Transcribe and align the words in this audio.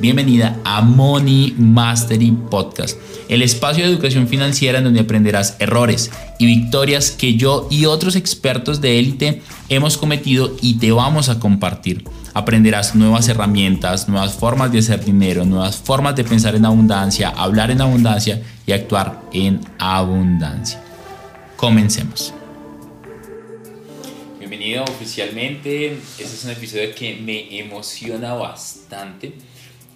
Bienvenida 0.00 0.58
a 0.64 0.80
Money 0.80 1.54
Mastery 1.58 2.32
Podcast, 2.32 2.98
el 3.28 3.42
espacio 3.42 3.84
de 3.84 3.90
educación 3.90 4.28
financiera 4.28 4.78
en 4.78 4.84
donde 4.84 5.00
aprenderás 5.00 5.56
errores 5.58 6.10
y 6.38 6.46
victorias 6.46 7.10
que 7.10 7.34
yo 7.34 7.68
y 7.70 7.84
otros 7.84 8.16
expertos 8.16 8.80
de 8.80 8.98
élite 8.98 9.42
hemos 9.68 9.98
cometido 9.98 10.56
y 10.62 10.78
te 10.78 10.90
vamos 10.90 11.28
a 11.28 11.38
compartir. 11.38 12.02
Aprenderás 12.32 12.94
nuevas 12.94 13.28
herramientas, 13.28 14.08
nuevas 14.08 14.32
formas 14.32 14.72
de 14.72 14.78
hacer 14.78 15.04
dinero, 15.04 15.44
nuevas 15.44 15.76
formas 15.76 16.16
de 16.16 16.24
pensar 16.24 16.54
en 16.54 16.64
abundancia, 16.64 17.28
hablar 17.28 17.70
en 17.70 17.82
abundancia 17.82 18.40
y 18.64 18.72
actuar 18.72 19.20
en 19.34 19.60
abundancia. 19.78 20.82
Comencemos. 21.56 22.32
Bienvenido 24.38 24.82
oficialmente. 24.84 25.92
Este 25.92 26.22
es 26.22 26.44
un 26.46 26.52
episodio 26.52 26.94
que 26.94 27.16
me 27.16 27.58
emociona 27.58 28.32
bastante 28.32 29.34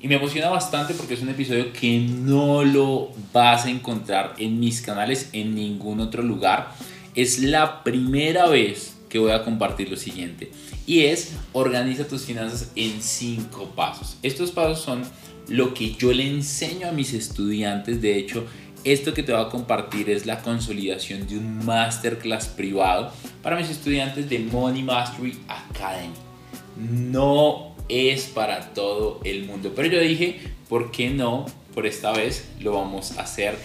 y 0.04 0.06
me 0.06 0.16
emociona 0.16 0.50
bastante 0.50 0.92
porque 0.92 1.14
es 1.14 1.22
un 1.22 1.30
episodio 1.30 1.72
que 1.72 1.98
no 1.98 2.62
lo 2.62 3.10
vas 3.32 3.64
a 3.64 3.70
encontrar 3.70 4.34
en 4.36 4.60
mis 4.60 4.82
canales 4.82 5.30
en 5.32 5.54
ningún 5.54 5.98
otro 6.00 6.22
lugar. 6.22 6.72
Es 7.14 7.38
la 7.38 7.82
primera 7.82 8.46
vez 8.46 8.96
que 9.08 9.18
voy 9.18 9.32
a 9.32 9.42
compartir 9.42 9.88
lo 9.88 9.96
siguiente. 9.96 10.52
Y 10.86 11.04
es 11.04 11.32
organiza 11.54 12.06
tus 12.06 12.24
finanzas 12.24 12.70
en 12.76 13.00
cinco 13.00 13.72
pasos. 13.74 14.18
Estos 14.22 14.50
pasos 14.50 14.84
son 14.84 15.04
lo 15.48 15.72
que 15.72 15.94
yo 15.94 16.12
le 16.12 16.28
enseño 16.28 16.86
a 16.86 16.92
mis 16.92 17.14
estudiantes. 17.14 18.02
De 18.02 18.18
hecho, 18.18 18.44
esto 18.84 19.14
que 19.14 19.22
te 19.22 19.32
voy 19.32 19.40
a 19.40 19.48
compartir 19.48 20.10
es 20.10 20.26
la 20.26 20.42
consolidación 20.42 21.26
de 21.26 21.38
un 21.38 21.64
masterclass 21.64 22.48
privado 22.48 23.10
para 23.42 23.56
mis 23.56 23.70
estudiantes 23.70 24.28
de 24.28 24.38
Money 24.40 24.82
Mastery 24.82 25.38
Academy. 25.48 26.12
No 26.76 27.73
es 27.88 28.24
para 28.26 28.72
todo 28.74 29.20
el 29.24 29.44
mundo. 29.44 29.72
Pero 29.74 29.88
yo 29.88 30.00
dije, 30.00 30.40
¿por 30.68 30.90
qué 30.90 31.10
no? 31.10 31.46
Por 31.74 31.86
esta 31.86 32.12
vez 32.12 32.48
lo 32.60 32.72
vamos 32.72 33.18
a 33.18 33.22
hacer 33.22 33.56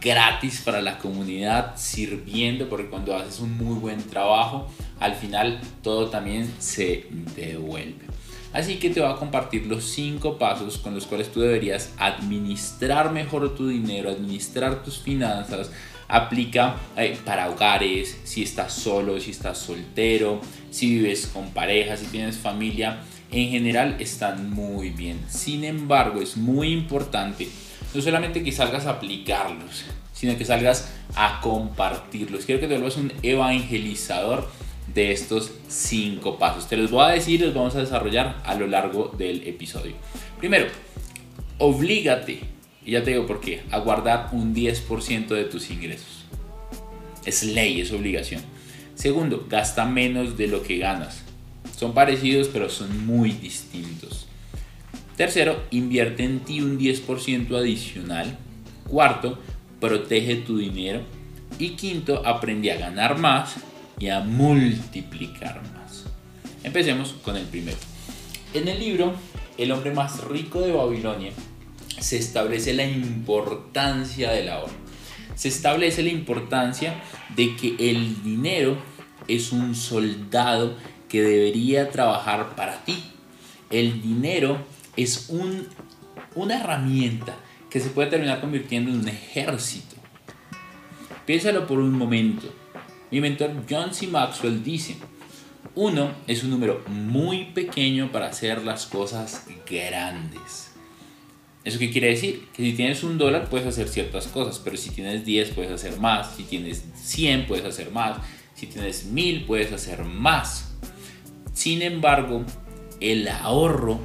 gratis 0.00 0.60
para 0.64 0.82
la 0.82 0.98
comunidad, 0.98 1.76
sirviendo, 1.76 2.68
porque 2.68 2.88
cuando 2.88 3.16
haces 3.16 3.40
un 3.40 3.56
muy 3.56 3.78
buen 3.78 4.02
trabajo, 4.02 4.66
al 5.00 5.14
final 5.14 5.60
todo 5.82 6.08
también 6.08 6.52
se 6.58 7.06
devuelve. 7.36 8.06
Así 8.52 8.76
que 8.76 8.90
te 8.90 9.00
voy 9.00 9.10
a 9.10 9.16
compartir 9.16 9.66
los 9.66 9.84
cinco 9.84 10.38
pasos 10.38 10.78
con 10.78 10.94
los 10.94 11.06
cuales 11.06 11.30
tú 11.30 11.40
deberías 11.40 11.92
administrar 11.98 13.12
mejor 13.12 13.54
tu 13.54 13.68
dinero, 13.68 14.10
administrar 14.10 14.82
tus 14.82 14.98
finanzas. 14.98 15.70
Aplica 16.08 16.76
eh, 16.96 17.18
para 17.26 17.50
hogares, 17.50 18.18
si 18.24 18.42
estás 18.42 18.72
solo, 18.72 19.20
si 19.20 19.32
estás 19.32 19.58
soltero, 19.58 20.40
si 20.70 20.94
vives 20.94 21.26
con 21.26 21.50
pareja, 21.50 21.98
si 21.98 22.06
tienes 22.06 22.38
familia 22.38 23.00
en 23.30 23.50
general 23.50 23.96
están 23.98 24.50
muy 24.50 24.90
bien. 24.90 25.20
Sin 25.28 25.64
embargo, 25.64 26.20
es 26.20 26.36
muy 26.36 26.72
importante 26.72 27.48
no 27.94 28.02
solamente 28.02 28.42
que 28.42 28.52
salgas 28.52 28.86
a 28.86 28.90
aplicarlos, 28.90 29.84
sino 30.12 30.36
que 30.36 30.44
salgas 30.44 30.92
a 31.14 31.40
compartirlos. 31.40 32.44
Quiero 32.44 32.60
que 32.60 32.66
te 32.66 32.74
vuelvas 32.74 32.96
un 32.96 33.12
evangelizador 33.22 34.48
de 34.94 35.12
estos 35.12 35.52
cinco 35.68 36.38
pasos. 36.38 36.68
Te 36.68 36.76
los 36.76 36.90
voy 36.90 37.04
a 37.04 37.08
decir 37.08 37.40
y 37.40 37.44
los 37.44 37.54
vamos 37.54 37.74
a 37.76 37.80
desarrollar 37.80 38.42
a 38.44 38.54
lo 38.54 38.66
largo 38.66 39.14
del 39.16 39.46
episodio. 39.46 39.94
Primero, 40.38 40.66
oblígate, 41.58 42.40
y 42.84 42.92
ya 42.92 43.02
te 43.02 43.10
digo 43.10 43.26
por 43.26 43.40
qué, 43.40 43.62
a 43.70 43.78
guardar 43.78 44.30
un 44.32 44.54
10% 44.54 45.28
de 45.28 45.44
tus 45.44 45.70
ingresos. 45.70 46.24
Es 47.24 47.42
ley, 47.42 47.80
es 47.80 47.92
obligación. 47.92 48.42
Segundo, 48.94 49.46
gasta 49.48 49.84
menos 49.84 50.36
de 50.36 50.48
lo 50.48 50.62
que 50.62 50.78
ganas. 50.78 51.27
Son 51.76 51.94
parecidos 51.94 52.48
pero 52.48 52.68
son 52.68 53.06
muy 53.06 53.32
distintos. 53.32 54.26
Tercero, 55.16 55.64
invierte 55.70 56.22
en 56.22 56.40
ti 56.40 56.60
un 56.60 56.78
10% 56.78 57.56
adicional. 57.56 58.38
Cuarto, 58.86 59.38
protege 59.80 60.36
tu 60.36 60.58
dinero. 60.58 61.00
Y 61.58 61.70
quinto, 61.70 62.22
aprende 62.24 62.70
a 62.70 62.76
ganar 62.78 63.18
más 63.18 63.56
y 63.98 64.08
a 64.08 64.20
multiplicar 64.20 65.60
más. 65.72 66.04
Empecemos 66.62 67.14
con 67.22 67.36
el 67.36 67.44
primero. 67.46 67.78
En 68.54 68.68
el 68.68 68.78
libro 68.78 69.14
El 69.56 69.72
hombre 69.72 69.92
más 69.92 70.22
rico 70.24 70.60
de 70.60 70.72
Babilonia 70.72 71.32
se 71.98 72.16
establece 72.16 72.74
la 72.74 72.86
importancia 72.86 74.30
del 74.30 74.48
ahorro. 74.48 74.72
Se 75.34 75.48
establece 75.48 76.02
la 76.02 76.10
importancia 76.10 77.02
de 77.34 77.56
que 77.56 77.74
el 77.90 78.22
dinero 78.22 78.78
es 79.26 79.52
un 79.52 79.74
soldado 79.74 80.76
que 81.08 81.22
debería 81.22 81.90
trabajar 81.90 82.54
para 82.54 82.84
ti. 82.84 83.02
El 83.70 84.02
dinero 84.02 84.58
es 84.96 85.26
un, 85.28 85.66
una 86.34 86.60
herramienta 86.60 87.36
que 87.70 87.80
se 87.80 87.90
puede 87.90 88.10
terminar 88.10 88.40
convirtiendo 88.40 88.90
en 88.90 89.00
un 89.00 89.08
ejército. 89.08 89.96
Piénsalo 91.26 91.66
por 91.66 91.78
un 91.78 91.92
momento. 91.92 92.52
Mi 93.10 93.20
mentor 93.20 93.50
John 93.68 93.94
C. 93.94 94.06
Maxwell 94.06 94.62
dice, 94.62 94.96
uno 95.74 96.12
es 96.26 96.42
un 96.42 96.50
número 96.50 96.82
muy 96.88 97.46
pequeño 97.46 98.10
para 98.10 98.26
hacer 98.26 98.64
las 98.64 98.86
cosas 98.86 99.46
grandes. 99.68 100.72
¿Eso 101.64 101.78
qué 101.78 101.90
quiere 101.90 102.08
decir? 102.08 102.48
Que 102.54 102.62
si 102.62 102.72
tienes 102.72 103.02
un 103.02 103.18
dólar 103.18 103.50
puedes 103.50 103.66
hacer 103.66 103.88
ciertas 103.88 104.26
cosas, 104.26 104.58
pero 104.58 104.76
si 104.76 104.90
tienes 104.90 105.24
10 105.24 105.50
puedes 105.50 105.70
hacer 105.70 105.98
más, 105.98 106.34
si 106.34 106.44
tienes 106.44 106.82
100 106.94 107.46
puedes 107.46 107.64
hacer 107.64 107.90
más, 107.90 108.18
si 108.54 108.66
tienes 108.66 109.04
1000 109.04 109.44
puedes 109.44 109.72
hacer 109.72 110.04
más. 110.04 110.67
Sin 111.58 111.82
embargo, 111.82 112.44
el 113.00 113.26
ahorro 113.26 113.98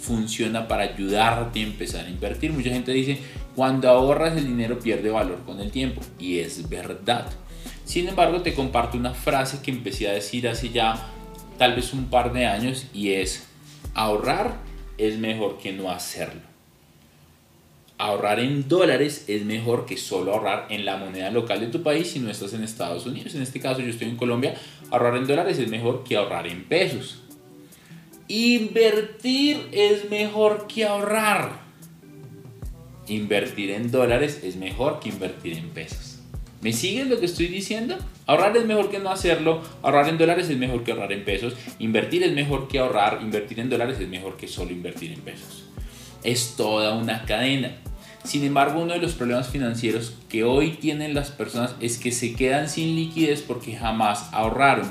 funciona 0.00 0.66
para 0.66 0.82
ayudarte 0.82 1.60
a 1.60 1.62
empezar 1.62 2.04
a 2.04 2.10
invertir. 2.10 2.52
Mucha 2.52 2.70
gente 2.70 2.90
dice, 2.90 3.16
cuando 3.54 3.88
ahorras 3.88 4.36
el 4.36 4.48
dinero 4.48 4.80
pierde 4.80 5.08
valor 5.08 5.38
con 5.46 5.60
el 5.60 5.70
tiempo. 5.70 6.00
Y 6.18 6.40
es 6.40 6.68
verdad. 6.68 7.28
Sin 7.84 8.08
embargo, 8.08 8.42
te 8.42 8.54
comparto 8.54 8.98
una 8.98 9.14
frase 9.14 9.62
que 9.62 9.70
empecé 9.70 10.08
a 10.08 10.14
decir 10.14 10.48
hace 10.48 10.70
ya 10.70 11.06
tal 11.58 11.76
vez 11.76 11.92
un 11.92 12.06
par 12.06 12.32
de 12.32 12.46
años 12.46 12.86
y 12.92 13.10
es, 13.12 13.46
ahorrar 13.94 14.56
es 14.98 15.16
mejor 15.16 15.58
que 15.58 15.72
no 15.72 15.92
hacerlo. 15.92 16.49
Ahorrar 18.00 18.40
en 18.40 18.66
dólares 18.66 19.26
es 19.28 19.44
mejor 19.44 19.84
que 19.84 19.98
solo 19.98 20.32
ahorrar 20.32 20.68
en 20.70 20.86
la 20.86 20.96
moneda 20.96 21.30
local 21.30 21.60
de 21.60 21.66
tu 21.66 21.82
país 21.82 22.08
si 22.08 22.18
no 22.18 22.30
estás 22.30 22.54
en 22.54 22.64
Estados 22.64 23.04
Unidos. 23.04 23.34
En 23.34 23.42
este 23.42 23.60
caso 23.60 23.82
yo 23.82 23.88
estoy 23.88 24.08
en 24.08 24.16
Colombia, 24.16 24.54
ahorrar 24.90 25.18
en 25.18 25.26
dólares 25.26 25.58
es 25.58 25.68
mejor 25.68 26.02
que 26.02 26.16
ahorrar 26.16 26.46
en 26.46 26.64
pesos. 26.64 27.20
Invertir 28.26 29.68
es 29.70 30.08
mejor 30.08 30.66
que 30.66 30.86
ahorrar. 30.86 31.60
Invertir 33.06 33.72
en 33.72 33.90
dólares 33.90 34.40
es 34.44 34.56
mejor 34.56 34.98
que 35.00 35.10
invertir 35.10 35.58
en 35.58 35.68
pesos. 35.68 36.20
¿Me 36.62 36.72
sigues 36.72 37.06
lo 37.06 37.20
que 37.20 37.26
estoy 37.26 37.48
diciendo? 37.48 37.98
Ahorrar 38.24 38.56
es 38.56 38.64
mejor 38.64 38.90
que 38.90 38.98
no 38.98 39.10
hacerlo. 39.10 39.60
Ahorrar 39.82 40.08
en 40.08 40.16
dólares 40.16 40.48
es 40.48 40.56
mejor 40.56 40.84
que 40.84 40.92
ahorrar 40.92 41.12
en 41.12 41.26
pesos. 41.26 41.54
Invertir 41.78 42.22
es 42.22 42.32
mejor 42.32 42.66
que 42.66 42.78
ahorrar. 42.78 43.18
Invertir 43.20 43.60
en 43.60 43.68
dólares 43.68 44.00
es 44.00 44.08
mejor 44.08 44.38
que 44.38 44.48
solo 44.48 44.70
invertir 44.70 45.12
en 45.12 45.20
pesos. 45.20 45.66
Es 46.24 46.54
toda 46.56 46.94
una 46.94 47.26
cadena. 47.26 47.76
Sin 48.30 48.44
embargo, 48.44 48.80
uno 48.80 48.92
de 48.92 49.00
los 49.00 49.14
problemas 49.14 49.48
financieros 49.48 50.14
que 50.28 50.44
hoy 50.44 50.74
tienen 50.80 51.14
las 51.14 51.32
personas 51.32 51.74
es 51.80 51.98
que 51.98 52.12
se 52.12 52.34
quedan 52.34 52.68
sin 52.68 52.94
liquidez 52.94 53.42
porque 53.42 53.74
jamás 53.74 54.28
ahorraron. 54.30 54.88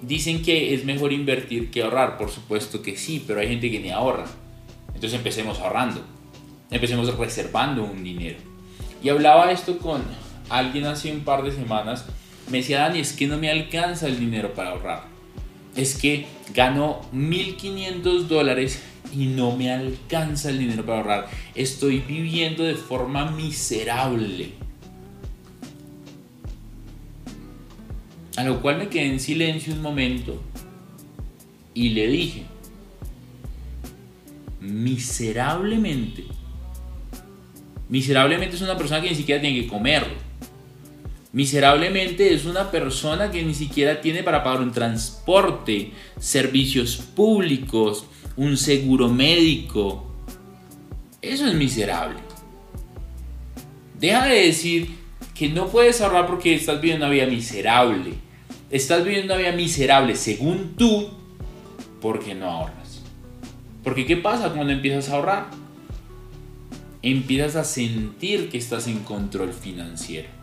Dicen 0.00 0.40
que 0.40 0.72
es 0.72 0.86
mejor 0.86 1.12
invertir 1.12 1.70
que 1.70 1.82
ahorrar, 1.82 2.16
por 2.16 2.30
supuesto 2.30 2.80
que 2.80 2.96
sí, 2.96 3.22
pero 3.26 3.40
hay 3.40 3.48
gente 3.48 3.70
que 3.70 3.80
ni 3.80 3.90
ahorra. 3.90 4.24
Entonces 4.94 5.12
empecemos 5.12 5.58
ahorrando, 5.58 6.02
empecemos 6.70 7.14
reservando 7.18 7.84
un 7.84 8.02
dinero. 8.02 8.38
Y 9.02 9.10
hablaba 9.10 9.52
esto 9.52 9.76
con 9.76 10.00
alguien 10.48 10.86
hace 10.86 11.12
un 11.12 11.20
par 11.20 11.42
de 11.42 11.52
semanas, 11.52 12.06
me 12.48 12.58
decía 12.62 12.80
Dani, 12.80 13.00
es 13.00 13.12
que 13.12 13.26
no 13.26 13.36
me 13.36 13.50
alcanza 13.50 14.06
el 14.06 14.18
dinero 14.18 14.54
para 14.54 14.70
ahorrar. 14.70 15.04
Es 15.76 15.98
que 15.98 16.24
gano 16.54 17.02
1.500 17.12 18.22
dólares 18.22 18.80
y 19.12 19.26
no 19.26 19.56
me 19.56 19.72
alcanza 19.72 20.50
el 20.50 20.58
dinero 20.58 20.84
para 20.84 20.98
ahorrar. 20.98 21.30
Estoy 21.54 21.98
viviendo 21.98 22.64
de 22.64 22.74
forma 22.74 23.30
miserable. 23.30 24.52
A 28.36 28.44
lo 28.44 28.62
cual 28.62 28.78
me 28.78 28.88
quedé 28.88 29.06
en 29.06 29.20
silencio 29.20 29.74
un 29.74 29.82
momento 29.82 30.40
y 31.74 31.90
le 31.90 32.06
dije, 32.06 32.44
miserablemente. 34.60 36.24
Miserablemente 37.88 38.56
es 38.56 38.62
una 38.62 38.78
persona 38.78 39.02
que 39.02 39.10
ni 39.10 39.16
siquiera 39.16 39.40
tiene 39.40 39.60
que 39.60 39.68
comer. 39.68 40.06
Miserablemente 41.32 42.34
es 42.34 42.44
una 42.44 42.70
persona 42.70 43.30
que 43.30 43.42
ni 43.42 43.54
siquiera 43.54 44.00
tiene 44.00 44.22
para 44.22 44.42
pagar 44.42 44.62
un 44.62 44.72
transporte, 44.72 45.92
servicios 46.18 46.96
públicos, 46.96 48.04
un 48.40 48.56
seguro 48.56 49.10
médico. 49.10 50.02
Eso 51.20 51.46
es 51.46 51.52
miserable. 51.52 52.20
Deja 53.98 54.24
de 54.24 54.46
decir 54.46 54.96
que 55.34 55.50
no 55.50 55.68
puedes 55.68 56.00
ahorrar 56.00 56.26
porque 56.26 56.54
estás 56.54 56.80
viviendo 56.80 57.04
una 57.04 57.12
vida 57.12 57.26
miserable. 57.26 58.14
Estás 58.70 59.04
viviendo 59.04 59.34
una 59.34 59.42
vida 59.42 59.52
miserable 59.52 60.16
según 60.16 60.74
tú 60.74 61.10
porque 62.00 62.34
no 62.34 62.46
ahorras. 62.46 63.02
Porque 63.84 64.06
¿qué 64.06 64.16
pasa 64.16 64.54
cuando 64.54 64.72
empiezas 64.72 65.10
a 65.10 65.16
ahorrar? 65.16 65.50
Empiezas 67.02 67.56
a 67.56 67.64
sentir 67.64 68.48
que 68.48 68.56
estás 68.56 68.86
en 68.86 69.00
control 69.00 69.52
financiero 69.52 70.40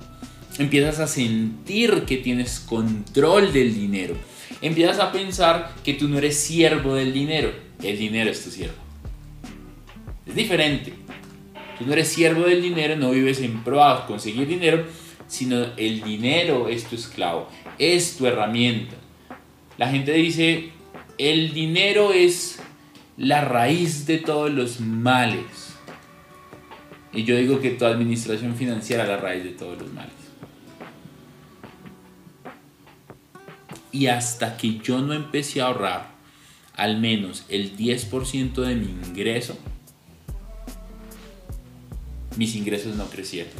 empiezas 0.59 0.99
a 0.99 1.05
sentir 1.05 2.03
que 2.05 2.17
tienes 2.17 2.59
control 2.59 3.53
del 3.53 3.75
dinero. 3.75 4.15
Empiezas 4.61 4.99
a 4.99 5.11
pensar 5.11 5.71
que 5.83 5.93
tú 5.93 6.07
no 6.07 6.17
eres 6.17 6.35
siervo 6.35 6.95
del 6.95 7.13
dinero. 7.13 7.66
El 7.81 7.97
dinero 7.97 8.29
es 8.31 8.43
tu 8.43 8.49
siervo. 8.49 8.75
Es 10.25 10.35
diferente. 10.35 10.93
Tú 11.77 11.85
no 11.85 11.93
eres 11.93 12.07
siervo 12.07 12.41
del 12.41 12.61
dinero, 12.61 12.95
no 12.95 13.11
vives 13.11 13.39
en 13.39 13.63
pro 13.63 13.83
a 13.83 14.07
conseguir 14.07 14.47
dinero, 14.47 14.85
sino 15.27 15.63
el 15.77 16.01
dinero 16.01 16.69
es 16.69 16.85
tu 16.85 16.95
esclavo, 16.95 17.47
es 17.77 18.17
tu 18.17 18.25
herramienta. 18.25 18.95
La 19.77 19.89
gente 19.89 20.11
dice, 20.13 20.71
el 21.19 21.53
dinero 21.53 22.13
es 22.13 22.59
la 23.15 23.41
raíz 23.41 24.07
de 24.07 24.17
todos 24.17 24.51
los 24.51 24.79
males. 24.79 25.75
Y 27.13 27.23
yo 27.23 27.35
digo 27.35 27.59
que 27.59 27.71
tu 27.71 27.85
administración 27.85 28.55
financiera 28.55 29.03
es 29.03 29.09
la 29.09 29.17
raíz 29.17 29.43
de 29.43 29.51
todos 29.51 29.79
los 29.79 29.93
males. 29.93 30.13
Y 33.91 34.07
hasta 34.07 34.57
que 34.57 34.79
yo 34.79 34.99
no 35.01 35.13
empecé 35.13 35.61
a 35.61 35.67
ahorrar 35.67 36.16
al 36.77 36.99
menos 36.99 37.43
el 37.49 37.75
10% 37.75 38.53
de 38.53 38.75
mi 38.75 38.85
ingreso, 38.85 39.57
mis 42.37 42.55
ingresos 42.55 42.95
no 42.95 43.05
crecieron. 43.09 43.51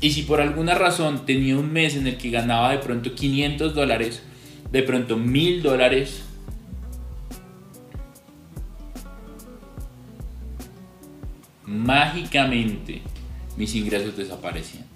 Y 0.00 0.12
si 0.12 0.22
por 0.22 0.40
alguna 0.40 0.74
razón 0.76 1.26
tenía 1.26 1.58
un 1.58 1.72
mes 1.72 1.96
en 1.96 2.06
el 2.06 2.16
que 2.16 2.30
ganaba 2.30 2.70
de 2.70 2.78
pronto 2.78 3.14
500 3.14 3.74
dólares, 3.74 4.22
de 4.70 4.82
pronto 4.84 5.16
1000 5.16 5.62
dólares, 5.62 6.22
mágicamente 11.66 13.02
mis 13.56 13.74
ingresos 13.74 14.16
desaparecían. 14.16 14.86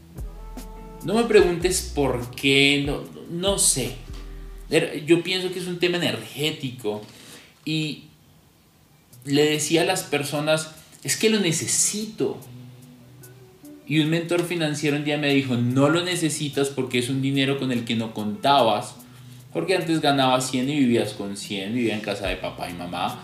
No 1.04 1.14
me 1.14 1.24
preguntes 1.24 1.92
por 1.94 2.30
qué, 2.30 2.84
no, 2.86 3.02
no 3.30 3.58
sé. 3.58 4.03
Yo 5.06 5.22
pienso 5.22 5.52
que 5.52 5.60
es 5.60 5.66
un 5.66 5.78
tema 5.78 5.98
energético 5.98 7.02
y 7.64 8.04
le 9.24 9.44
decía 9.44 9.82
a 9.82 9.84
las 9.84 10.02
personas, 10.02 10.74
es 11.02 11.16
que 11.16 11.30
lo 11.30 11.40
necesito. 11.40 12.38
Y 13.86 14.00
un 14.00 14.10
mentor 14.10 14.44
financiero 14.44 14.96
un 14.96 15.04
día 15.04 15.18
me 15.18 15.32
dijo, 15.32 15.56
no 15.56 15.88
lo 15.90 16.02
necesitas 16.02 16.70
porque 16.70 16.98
es 16.98 17.08
un 17.08 17.22
dinero 17.22 17.58
con 17.58 17.70
el 17.70 17.84
que 17.84 17.96
no 17.96 18.14
contabas, 18.14 18.96
porque 19.52 19.76
antes 19.76 20.00
ganabas 20.00 20.50
100 20.50 20.70
y 20.70 20.78
vivías 20.80 21.12
con 21.12 21.36
100, 21.36 21.74
vivía 21.74 21.94
en 21.94 22.00
casa 22.00 22.28
de 22.28 22.36
papá 22.36 22.68
y 22.70 22.74
mamá, 22.74 23.20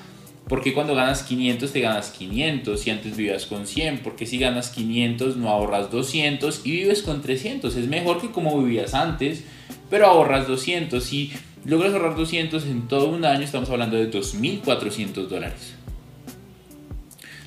porque 0.48 0.74
cuando 0.74 0.94
ganas 0.94 1.22
500 1.22 1.72
te 1.72 1.80
ganas 1.80 2.10
500 2.10 2.86
y 2.86 2.90
antes 2.90 3.16
vivías 3.16 3.46
con 3.46 3.66
100, 3.66 4.00
porque 4.00 4.26
si 4.26 4.38
ganas 4.38 4.68
500 4.70 5.36
no 5.36 5.48
ahorras 5.48 5.90
200 5.90 6.60
y 6.64 6.72
vives 6.72 7.02
con 7.02 7.22
300, 7.22 7.74
es 7.74 7.86
mejor 7.88 8.20
que 8.20 8.30
como 8.30 8.62
vivías 8.62 8.94
antes 8.94 9.44
pero 9.90 10.06
ahorras 10.06 10.46
200 10.46 11.12
y 11.12 11.32
logras 11.64 11.92
ahorrar 11.92 12.16
200 12.16 12.64
en 12.64 12.88
todo 12.88 13.08
un 13.08 13.24
año, 13.24 13.42
estamos 13.42 13.68
hablando 13.68 13.96
de 13.96 14.10
2.400 14.10 15.26
dólares. 15.26 15.74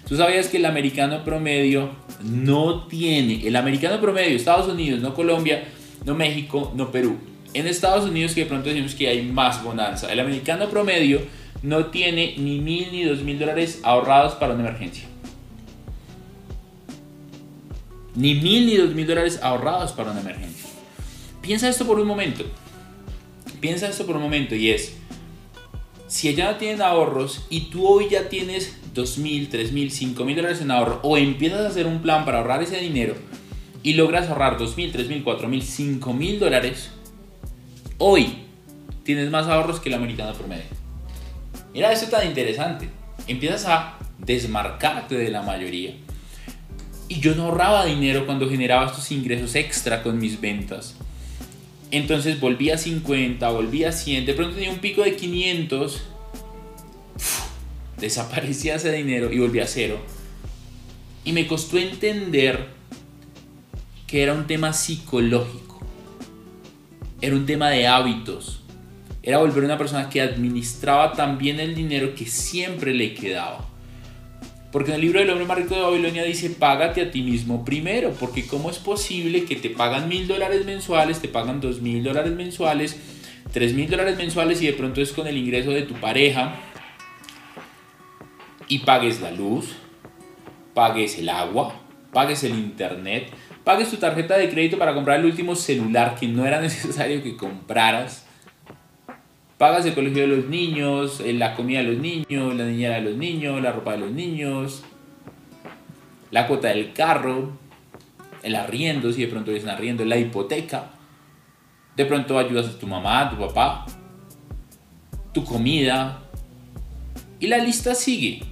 Tú 0.07 0.18
sabías 0.18 0.50
que 0.50 0.57
el 0.57 0.66
americano 0.66 1.24
promedio 1.24 1.92
no 2.24 2.88
tiene, 2.88 3.48
el 3.48 3.56
americano 3.56 4.00
promedio, 4.01 4.36
Estados 4.36 4.68
Unidos, 4.68 5.01
no 5.01 5.13
Colombia, 5.13 5.63
no 6.06 6.13
México, 6.13 6.74
no 6.75 6.92
Perú. 6.92 7.18
En 7.54 7.68
Estados 7.68 8.10
Unidos 8.10 8.34
que 8.34 8.42
de 8.42 8.48
pronto 8.48 8.69
decimos 8.69 8.96
que 8.96 9.07
hay 9.07 9.22
más 9.22 9.63
bonanza, 9.63 10.12
el 10.12 10.19
americano 10.19 10.69
promedio 10.69 11.22
no 11.62 11.86
tiene 11.86 12.36
ni 12.38 12.60
mil 12.60 12.92
ni 12.92 13.04
dos 13.06 13.22
mil 13.22 13.39
dólares 13.39 13.80
ahorrados 13.84 14.34
para 14.34 14.54
una 14.54 14.68
emergencia. 14.68 15.06
Ni 18.16 18.36
mil 18.36 18.66
ni 18.66 18.75
dos 18.75 18.94
mil 18.94 19.07
dólares 19.07 19.39
ahorrados 19.42 19.94
para 19.94 20.12
una 20.12 20.19
emergencia. 20.19 20.53
Piensa 21.44 21.68
esto 21.68 21.86
por 21.86 22.00
un 22.00 22.07
momento. 22.07 22.45
Piensa 23.60 23.90
esto 23.90 24.06
por 24.06 24.16
un 24.16 24.22
momento 24.22 24.56
y 24.56 24.72
es, 24.72 24.94
si 26.07 26.30
ella 26.30 26.50
no 26.50 26.57
tienen 26.57 26.81
ahorros 26.81 27.45
y 27.50 27.69
tú 27.69 27.86
hoy 27.86 28.07
ya 28.10 28.30
tienes 28.30 28.78
2 28.94 29.18
mil, 29.18 29.50
3 29.50 29.74
mil, 29.74 29.92
5 29.92 30.24
mil 30.24 30.38
dólares 30.38 30.62
en 30.62 30.72
ahorro 30.72 31.01
o 31.04 31.18
empiezas 31.18 31.60
a 31.62 31.68
hacer 31.68 31.86
un 31.86 32.01
plan 32.01 32.24
para 32.24 32.38
ahorrar 32.38 32.63
ese 32.63 32.78
dinero 32.78 33.16
y 33.84 33.95
logras 33.95 34.30
ahorrar 34.30 34.57
2 34.57 34.78
mil, 34.78 34.94
3 34.94 35.10
mil, 35.10 35.22
4 35.22 35.50
mil, 35.50 35.62
5 35.62 36.13
mil 36.13 36.40
dólares, 36.40 36.92
hoy 37.98 38.38
tienes 39.04 39.30
más 39.30 39.48
ahorros 39.48 39.81
que 39.81 39.89
el 39.89 39.96
americano 39.96 40.34
promedio. 40.34 40.63
Mira, 41.74 41.92
esto 41.92 42.07
tan 42.07 42.25
interesante. 42.25 42.89
Empiezas 43.28 43.66
a 43.66 43.98
desmarcarte 44.18 45.16
de 45.16 45.30
la 45.30 45.42
mayoría. 45.42 45.94
Y 47.10 47.19
yo 47.19 47.36
no 47.36 47.46
ahorraba 47.46 47.86
dinero 47.86 48.25
cuando 48.25 48.50
generaba 48.50 48.86
estos 48.86 49.12
ingresos 49.12 49.56
extra 49.56 50.01
con 50.04 50.18
mis 50.19 50.39
ventas. 50.39 50.96
Entonces 51.94 52.40
volví 52.40 52.72
a 52.72 52.78
50, 52.80 53.48
volví 53.51 53.84
a 53.84 53.92
100, 53.92 54.25
de 54.25 54.34
pronto 54.34 54.56
tenía 54.56 54.72
un 54.72 54.80
pico 54.80 55.04
de 55.04 55.16
500, 55.16 56.01
desaparecía 58.00 58.78
ese 58.78 58.92
dinero 58.92 59.31
y 59.31 59.38
volví 59.38 59.60
a 59.60 59.68
cero. 59.68 60.00
Y 61.24 61.34
me 61.34 61.45
costó 61.45 61.78
entender 61.78 62.69
que 64.07 64.24
era 64.24 64.34
un 64.34 64.48
tema 64.48 64.74
psicológico, 64.74 65.81
era 67.22 67.36
un 67.36 67.45
tema 67.45 67.69
de 67.69 67.86
hábitos, 67.86 68.63
era 69.22 69.38
volver 69.38 69.63
una 69.63 69.78
persona 69.78 70.10
que 70.10 70.19
administraba 70.19 71.13
tan 71.13 71.38
bien 71.38 71.60
el 71.60 71.75
dinero 71.75 72.16
que 72.16 72.25
siempre 72.25 72.96
le 72.96 73.13
quedaba. 73.13 73.69
Porque 74.74 74.90
en 74.90 74.96
el 74.96 75.02
libro 75.02 75.20
del 75.20 75.30
hombre 75.30 75.46
más 75.46 75.58
rico 75.60 75.75
de 75.75 75.81
Babilonia 75.81 76.24
dice, 76.24 76.50
págate 76.50 77.04
a 77.04 77.12
ti 77.12 77.22
mismo 77.22 77.64
primero, 77.64 78.12
porque 78.20 78.48
¿cómo 78.48 78.72
es 78.72 78.80
posible 78.80 79.46
que 79.46 79.56
te 79.56 79.70
pagan 79.70 80.10
mil 80.10 80.27
dólares 80.27 80.65
mensuales, 80.65 81.22
te 81.22 81.27
pagan 81.27 81.62
dos 81.62 81.80
mil 81.80 82.03
dólares 82.03 82.34
mensuales, 82.34 83.00
tres 83.51 83.75
mil 83.75 83.88
dólares 83.88 84.18
mensuales 84.18 84.63
y 84.63 84.65
de 84.65 84.74
pronto 84.74 85.00
es 85.00 85.12
con 85.12 85.27
el 85.27 85.38
ingreso 85.38 85.70
de 85.70 85.84
tu 85.84 85.94
pareja 85.94 86.56
y 88.68 88.80
pagues 88.80 89.22
la 89.22 89.30
luz, 89.30 89.75
pagues 90.74 91.20
el 91.20 91.30
agua, 91.30 91.80
pagues 92.12 92.44
el 92.44 92.53
internet, 92.53 93.30
pagues 93.63 93.92
tu 93.92 93.98
tarjeta 93.98 94.39
de 94.39 94.50
crédito 94.50 94.80
para 94.80 94.96
comprar 94.96 95.20
el 95.20 95.25
último 95.25 95.56
celular 95.56 96.15
que 96.20 96.27
no 96.27 96.48
era 96.48 96.60
necesario 96.60 97.22
que 97.22 97.38
compraras? 97.38 98.23
Pagas 99.57 99.86
el 99.86 99.93
colegio 99.93 100.24
de 100.24 100.36
los 100.36 100.45
niños, 100.48 101.19
eh, 101.19 101.33
la 101.33 101.55
comida 101.55 101.79
de 101.79 101.86
los 101.86 101.98
niños, 101.98 102.55
la 102.55 102.65
niñera 102.65 102.95
de 102.95 103.01
los 103.01 103.15
niños, 103.15 103.62
la 103.62 103.72
ropa 103.72 103.93
de 103.93 104.00
los 104.00 104.12
niños, 104.12 104.83
la 106.31 106.48
cuota 106.48 106.69
del 106.69 106.93
carro, 106.93 107.51
el 108.41 108.55
arriendo, 108.55 109.12
si 109.13 109.22
de 109.22 109.27
pronto 109.27 109.51
un 109.51 109.69
arriendo, 109.69 110.03
la 110.05 110.17
hipoteca. 110.17 110.91
De 111.95 112.05
pronto 112.05 112.38
ayudas 112.39 112.67
a 112.67 112.79
tu 112.79 112.88
mamá, 112.88 113.22
a 113.22 113.29
tu 113.29 113.38
papá, 113.38 113.86
tu 115.31 115.43
comida. 115.45 116.24
Y 117.39 117.48
la 117.48 117.60
lista 117.60 117.93
sigue. 117.93 118.43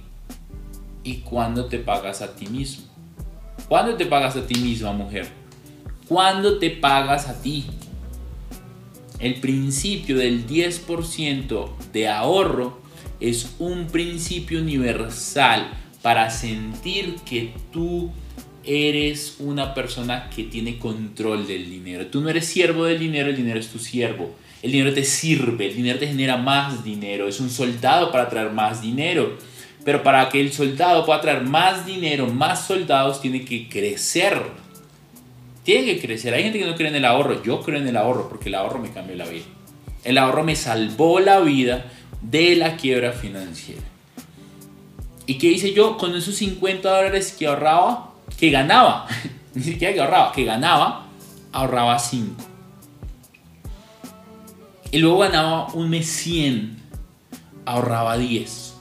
¿Y 1.02 1.16
cuándo 1.18 1.66
te 1.66 1.78
pagas 1.78 2.22
a 2.22 2.36
ti 2.36 2.46
mismo? 2.46 2.86
¿Cuándo 3.68 3.96
te 3.96 4.06
pagas 4.06 4.36
a 4.36 4.46
ti 4.46 4.54
misma, 4.60 4.92
mujer? 4.92 5.26
¿Cuándo 6.08 6.58
te 6.58 6.70
pagas 6.70 7.28
a 7.28 7.40
ti? 7.42 7.66
El 9.22 9.34
principio 9.34 10.18
del 10.18 10.48
10% 10.48 11.68
de 11.92 12.08
ahorro 12.08 12.80
es 13.20 13.54
un 13.60 13.86
principio 13.86 14.60
universal 14.60 15.70
para 16.02 16.28
sentir 16.28 17.14
que 17.24 17.54
tú 17.70 18.10
eres 18.64 19.36
una 19.38 19.74
persona 19.74 20.28
que 20.28 20.42
tiene 20.42 20.76
control 20.80 21.46
del 21.46 21.70
dinero. 21.70 22.08
Tú 22.08 22.20
no 22.20 22.30
eres 22.30 22.46
siervo 22.46 22.84
del 22.84 22.98
dinero, 22.98 23.28
el 23.28 23.36
dinero 23.36 23.60
es 23.60 23.68
tu 23.68 23.78
siervo. 23.78 24.34
El 24.60 24.72
dinero 24.72 24.92
te 24.92 25.04
sirve, 25.04 25.68
el 25.68 25.76
dinero 25.76 26.00
te 26.00 26.08
genera 26.08 26.36
más 26.36 26.82
dinero, 26.82 27.28
es 27.28 27.38
un 27.38 27.48
soldado 27.48 28.10
para 28.10 28.28
traer 28.28 28.50
más 28.50 28.82
dinero. 28.82 29.38
Pero 29.84 30.02
para 30.02 30.28
que 30.30 30.40
el 30.40 30.52
soldado 30.52 31.06
pueda 31.06 31.20
traer 31.20 31.44
más 31.44 31.86
dinero, 31.86 32.26
más 32.26 32.66
soldados, 32.66 33.20
tiene 33.20 33.44
que 33.44 33.68
crecer 33.68 34.42
tiene 35.62 35.86
que 35.86 36.00
crecer. 36.00 36.34
Hay 36.34 36.42
gente 36.42 36.58
que 36.58 36.66
no 36.66 36.74
cree 36.74 36.88
en 36.88 36.96
el 36.96 37.04
ahorro. 37.04 37.42
Yo 37.42 37.60
creo 37.60 37.78
en 37.78 37.86
el 37.86 37.96
ahorro 37.96 38.28
porque 38.28 38.48
el 38.48 38.54
ahorro 38.54 38.78
me 38.78 38.90
cambió 38.90 39.16
la 39.16 39.26
vida. 39.26 39.44
El 40.04 40.18
ahorro 40.18 40.42
me 40.42 40.56
salvó 40.56 41.20
la 41.20 41.40
vida 41.40 41.84
de 42.20 42.56
la 42.56 42.76
quiebra 42.76 43.12
financiera. 43.12 43.82
¿Y 45.26 45.38
qué 45.38 45.48
hice 45.48 45.72
yo 45.72 45.96
con 45.96 46.14
esos 46.16 46.34
50 46.36 46.88
dólares 46.88 47.34
que 47.38 47.46
ahorraba? 47.46 48.12
Que 48.38 48.50
ganaba. 48.50 49.06
Ni 49.54 49.62
siquiera 49.62 49.94
que 49.94 50.00
ahorraba, 50.00 50.32
que 50.32 50.44
ganaba. 50.44 51.06
ahorraba 51.52 51.98
5. 51.98 52.34
Y 54.90 54.98
luego 54.98 55.18
ganaba 55.18 55.72
un 55.72 55.88
mes 55.88 56.06
100, 56.06 56.76
ahorraba 57.64 58.18
10. 58.18 58.74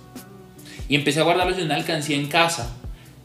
Y 0.89 0.95
empecé 0.95 1.21
a 1.21 1.23
guardarlos 1.23 1.57
en 1.57 1.65
una 1.65 1.75
alcancía 1.75 2.17
en 2.17 2.27
casa, 2.27 2.75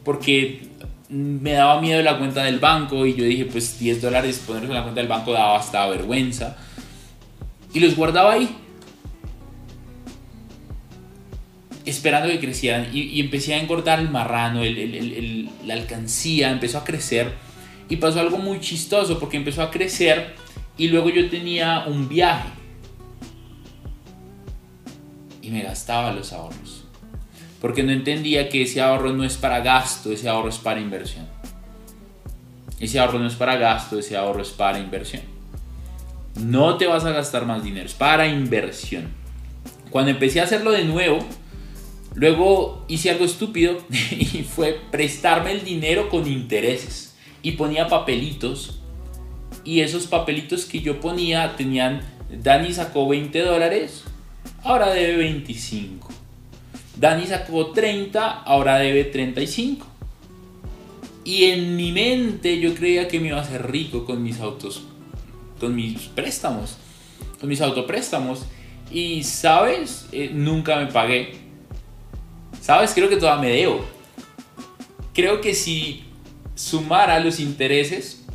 porque 0.05 0.66
me 1.09 1.53
daba 1.53 1.79
miedo 1.79 2.01
la 2.01 2.17
cuenta 2.17 2.43
del 2.43 2.59
banco 2.59 3.05
y 3.05 3.15
yo 3.15 3.23
dije, 3.23 3.45
pues 3.45 3.79
10 3.79 4.01
dólares 4.01 4.43
ponerlos 4.45 4.71
en 4.71 4.75
la 4.75 4.83
cuenta 4.83 4.99
del 4.99 5.09
banco 5.09 5.31
daba 5.31 5.57
hasta 5.57 5.87
vergüenza. 5.87 6.57
Y 7.73 7.79
los 7.79 7.95
guardaba 7.95 8.33
ahí. 8.33 8.49
Esperando 11.85 12.29
que 12.29 12.39
crecieran. 12.39 12.89
Y, 12.93 13.19
empecé 13.21 13.53
a 13.53 13.59
engordar 13.61 13.99
el 13.99 14.09
marrano, 14.09 14.61
la 15.65 15.73
alcancía 15.73 16.51
empezó 16.51 16.79
a 16.79 16.83
crecer. 16.83 17.33
Y 17.89 17.97
pasó 17.97 18.19
algo 18.19 18.37
muy 18.37 18.59
chistoso 18.59 19.17
porque 19.17 19.37
empezó 19.37 19.61
a 19.61 19.71
crecer 19.71 20.35
y 20.77 20.89
luego 20.89 21.09
yo 21.09 21.29
tenía 21.29 21.85
un 21.87 22.09
viaje. 22.09 22.49
Y 25.41 25.49
me 25.49 25.63
gastaba 25.63 26.11
los 26.11 26.33
ahorros. 26.33 26.86
Porque 27.67 27.83
no 27.83 27.91
entendía 27.91 28.47
que 28.47 28.61
ese 28.61 28.79
ahorro 28.79 29.11
no 29.11 29.25
es 29.25 29.35
para 29.35 29.59
gasto, 29.59 30.09
ese 30.09 30.29
ahorro 30.29 30.47
es 30.47 30.57
para 30.57 30.79
inversión. 30.79 31.27
Ese 32.79 32.97
ahorro 32.97 33.19
no 33.19 33.27
es 33.27 33.35
para 33.35 33.57
gasto, 33.57 33.99
ese 33.99 34.15
ahorro 34.15 34.41
es 34.41 34.51
para 34.51 34.79
inversión. 34.79 35.23
No 36.39 36.77
te 36.77 36.87
vas 36.87 37.03
a 37.03 37.11
gastar 37.11 37.45
más 37.45 37.65
dinero, 37.65 37.85
es 37.85 37.93
para 37.93 38.25
inversión. 38.25 39.09
Cuando 39.89 40.11
empecé 40.11 40.39
a 40.39 40.45
hacerlo 40.45 40.71
de 40.71 40.85
nuevo, 40.85 41.19
luego 42.15 42.85
hice 42.87 43.09
algo 43.09 43.25
estúpido 43.25 43.77
y 44.11 44.43
fue 44.43 44.79
prestarme 44.89 45.51
el 45.51 45.65
dinero 45.65 46.07
con 46.07 46.25
intereses. 46.25 47.17
Y 47.41 47.51
ponía 47.51 47.89
papelitos. 47.89 48.79
Y 49.65 49.81
esos 49.81 50.07
papelitos 50.07 50.63
que 50.63 50.79
yo 50.79 51.01
ponía 51.01 51.57
tenían, 51.57 51.99
Dani 52.31 52.71
sacó 52.71 53.09
20 53.09 53.41
dólares, 53.41 54.05
ahora 54.63 54.91
debe 54.93 55.17
25. 55.17 56.16
Dani 56.99 57.27
sacó 57.27 57.67
30, 57.67 58.41
ahora 58.41 58.79
debe 58.79 59.03
35. 59.03 59.85
Y 61.23 61.45
en 61.45 61.75
mi 61.75 61.91
mente 61.91 62.59
yo 62.59 62.73
creía 62.73 63.07
que 63.07 63.19
me 63.19 63.27
iba 63.27 63.37
a 63.37 63.41
hacer 63.41 63.69
rico 63.69 64.05
con 64.05 64.23
mis 64.23 64.39
autos, 64.39 64.83
con 65.59 65.75
mis 65.75 66.03
préstamos, 66.03 66.77
con 67.39 67.49
mis 67.49 67.61
autopréstamos. 67.61 68.45
Y 68.91 69.23
sabes, 69.23 70.07
eh, 70.11 70.31
nunca 70.33 70.77
me 70.77 70.87
pagué. 70.87 71.35
Sabes, 72.61 72.93
creo 72.93 73.09
que 73.09 73.17
todavía 73.17 73.49
me 73.49 73.55
debo. 73.55 73.85
Creo 75.13 75.41
que 75.41 75.53
si 75.53 76.05
sumara 76.55 77.19
los 77.19 77.39
intereses 77.39 78.25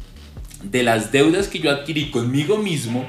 de 0.63 0.83
las 0.83 1.11
deudas 1.11 1.49
que 1.49 1.59
yo 1.59 1.71
adquirí 1.71 2.11
conmigo 2.11 2.59
mismo, 2.59 3.05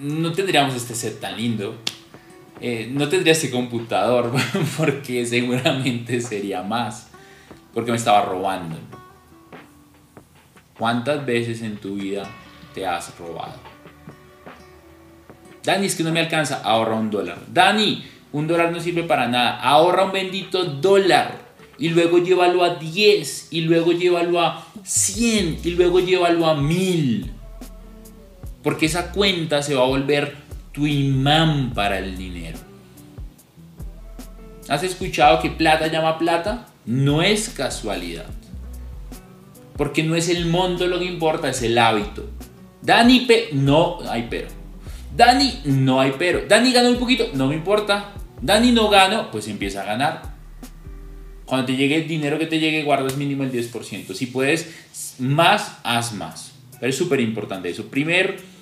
no 0.00 0.32
tendríamos 0.32 0.74
este 0.74 0.94
set 0.94 1.20
tan 1.20 1.36
lindo. 1.36 1.76
Eh, 2.60 2.88
no 2.92 3.08
tendría 3.08 3.32
ese 3.32 3.50
computador 3.50 4.32
porque 4.76 5.26
seguramente 5.26 6.20
sería 6.20 6.62
más. 6.62 7.10
Porque 7.72 7.90
me 7.90 7.96
estaba 7.96 8.22
robando. 8.22 8.76
¿Cuántas 10.78 11.24
veces 11.24 11.62
en 11.62 11.76
tu 11.76 11.94
vida 11.94 12.24
te 12.74 12.86
has 12.86 13.16
robado? 13.18 13.54
Dani, 15.64 15.86
es 15.86 15.96
que 15.96 16.02
no 16.02 16.12
me 16.12 16.20
alcanza. 16.20 16.62
Ahorra 16.62 16.94
un 16.94 17.10
dólar. 17.10 17.38
Dani, 17.48 18.04
un 18.32 18.46
dólar 18.46 18.70
no 18.70 18.80
sirve 18.80 19.04
para 19.04 19.28
nada. 19.28 19.60
Ahorra 19.60 20.04
un 20.04 20.12
bendito 20.12 20.64
dólar. 20.64 21.38
Y 21.78 21.88
luego 21.88 22.18
llévalo 22.18 22.62
a 22.62 22.76
10. 22.76 23.48
Y 23.50 23.62
luego 23.62 23.92
llévalo 23.92 24.40
a 24.40 24.66
100. 24.82 25.60
Y 25.64 25.70
luego 25.70 26.00
llévalo 26.00 26.46
a 26.46 26.54
1000. 26.54 27.30
Porque 28.62 28.86
esa 28.86 29.10
cuenta 29.12 29.62
se 29.62 29.74
va 29.74 29.82
a 29.82 29.86
volver 29.86 30.43
tu 30.74 30.86
imán 30.86 31.72
para 31.72 31.98
el 31.98 32.18
dinero. 32.18 32.58
¿Has 34.68 34.82
escuchado 34.82 35.40
que 35.40 35.50
plata 35.50 35.86
llama 35.86 36.18
plata? 36.18 36.66
No 36.84 37.22
es 37.22 37.48
casualidad. 37.48 38.26
Porque 39.76 40.02
no 40.02 40.16
es 40.16 40.28
el 40.28 40.46
monto 40.46 40.86
lo 40.86 40.98
que 40.98 41.04
importa, 41.04 41.48
es 41.48 41.62
el 41.62 41.78
hábito. 41.78 42.28
Dani, 42.82 43.20
pe 43.20 43.50
no 43.52 43.98
hay 44.08 44.26
pero. 44.28 44.48
Dani, 45.16 45.60
no 45.64 46.00
hay 46.00 46.12
pero. 46.18 46.42
Dani 46.48 46.72
ganó 46.72 46.90
un 46.90 46.98
poquito, 46.98 47.28
no 47.34 47.46
me 47.46 47.54
importa. 47.54 48.12
Dani 48.42 48.72
no 48.72 48.88
gano, 48.88 49.30
pues 49.30 49.46
empieza 49.46 49.82
a 49.82 49.86
ganar. 49.86 50.34
Cuando 51.46 51.66
te 51.66 51.76
llegue 51.76 51.96
el 51.96 52.08
dinero 52.08 52.38
que 52.38 52.46
te 52.46 52.58
llegue, 52.58 52.82
guardas 52.82 53.16
mínimo 53.16 53.44
el 53.44 53.52
10%. 53.52 54.12
Si 54.12 54.26
puedes 54.26 54.74
más, 55.20 55.78
haz 55.84 56.12
más. 56.14 56.52
Pero 56.80 56.90
es 56.90 56.96
súper 56.96 57.20
importante 57.20 57.70
eso. 57.70 57.86
Primer 57.86 58.53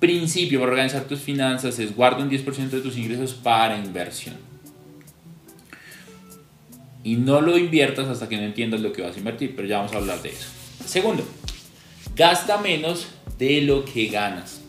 principio 0.00 0.58
para 0.58 0.72
organizar 0.72 1.04
tus 1.04 1.20
finanzas 1.20 1.78
es 1.78 1.94
guarda 1.94 2.24
un 2.24 2.30
10% 2.30 2.70
de 2.70 2.80
tus 2.80 2.96
ingresos 2.96 3.34
para 3.34 3.78
inversión. 3.78 4.36
Y 7.04 7.16
no 7.16 7.40
lo 7.40 7.56
inviertas 7.56 8.08
hasta 8.08 8.28
que 8.28 8.36
no 8.36 8.42
entiendas 8.42 8.80
lo 8.80 8.92
que 8.92 9.02
vas 9.02 9.14
a 9.14 9.18
invertir, 9.18 9.54
pero 9.54 9.68
ya 9.68 9.78
vamos 9.78 9.92
a 9.92 9.98
hablar 9.98 10.20
de 10.22 10.30
eso. 10.30 10.48
Segundo, 10.84 11.24
gasta 12.16 12.58
menos 12.58 13.08
de 13.38 13.62
lo 13.62 13.84
que 13.84 14.06
ganas. 14.06 14.60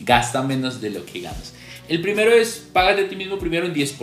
Gasta 0.00 0.42
menos 0.42 0.80
de 0.80 0.90
lo 0.90 1.04
que 1.04 1.20
ganas. 1.20 1.54
El 1.88 2.00
primero 2.00 2.30
es, 2.30 2.66
págate 2.72 3.04
a 3.04 3.08
ti 3.08 3.16
mismo 3.16 3.38
primero 3.38 3.66
un 3.66 3.74
10%. 3.74 3.96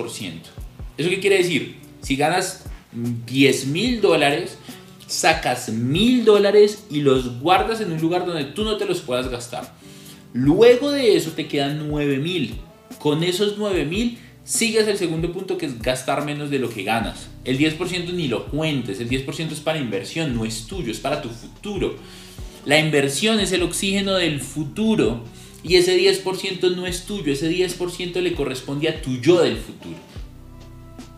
¿Eso 0.97 1.09
qué 1.09 1.19
quiere 1.19 1.37
decir? 1.37 1.77
Si 2.01 2.15
ganas 2.15 2.65
10 2.91 3.67
mil 3.67 4.01
dólares, 4.01 4.57
sacas 5.07 5.69
mil 5.69 6.25
dólares 6.25 6.85
y 6.89 7.01
los 7.01 7.39
guardas 7.39 7.81
en 7.81 7.91
un 7.91 8.01
lugar 8.01 8.25
donde 8.25 8.45
tú 8.45 8.63
no 8.63 8.77
te 8.77 8.85
los 8.85 9.01
puedas 9.01 9.29
gastar. 9.29 9.73
Luego 10.33 10.91
de 10.91 11.15
eso 11.15 11.31
te 11.31 11.47
quedan 11.47 11.87
9000. 11.87 12.55
Con 12.97 13.23
esos 13.23 13.59
9000 13.59 14.17
sigues 14.43 14.87
el 14.87 14.97
segundo 14.97 15.31
punto 15.31 15.59
que 15.59 15.67
es 15.67 15.79
gastar 15.79 16.25
menos 16.25 16.49
de 16.49 16.57
lo 16.57 16.69
que 16.69 16.83
ganas. 16.83 17.29
El 17.45 17.59
10% 17.59 18.13
ni 18.13 18.27
lo 18.27 18.47
cuentes, 18.47 18.99
el 18.99 19.09
10% 19.09 19.51
es 19.51 19.59
para 19.59 19.77
inversión, 19.77 20.35
no 20.35 20.43
es 20.43 20.65
tuyo, 20.65 20.91
es 20.91 20.99
para 20.99 21.21
tu 21.21 21.29
futuro. 21.29 21.95
La 22.65 22.79
inversión 22.79 23.39
es 23.39 23.51
el 23.51 23.61
oxígeno 23.61 24.15
del 24.15 24.39
futuro 24.39 25.23
y 25.63 25.75
ese 25.75 25.97
10% 25.97 26.75
no 26.75 26.87
es 26.87 27.05
tuyo, 27.05 27.31
ese 27.31 27.51
10% 27.51 28.19
le 28.21 28.33
corresponde 28.33 28.89
a 28.89 29.01
tu 29.01 29.17
yo 29.17 29.39
del 29.41 29.57
futuro. 29.57 29.97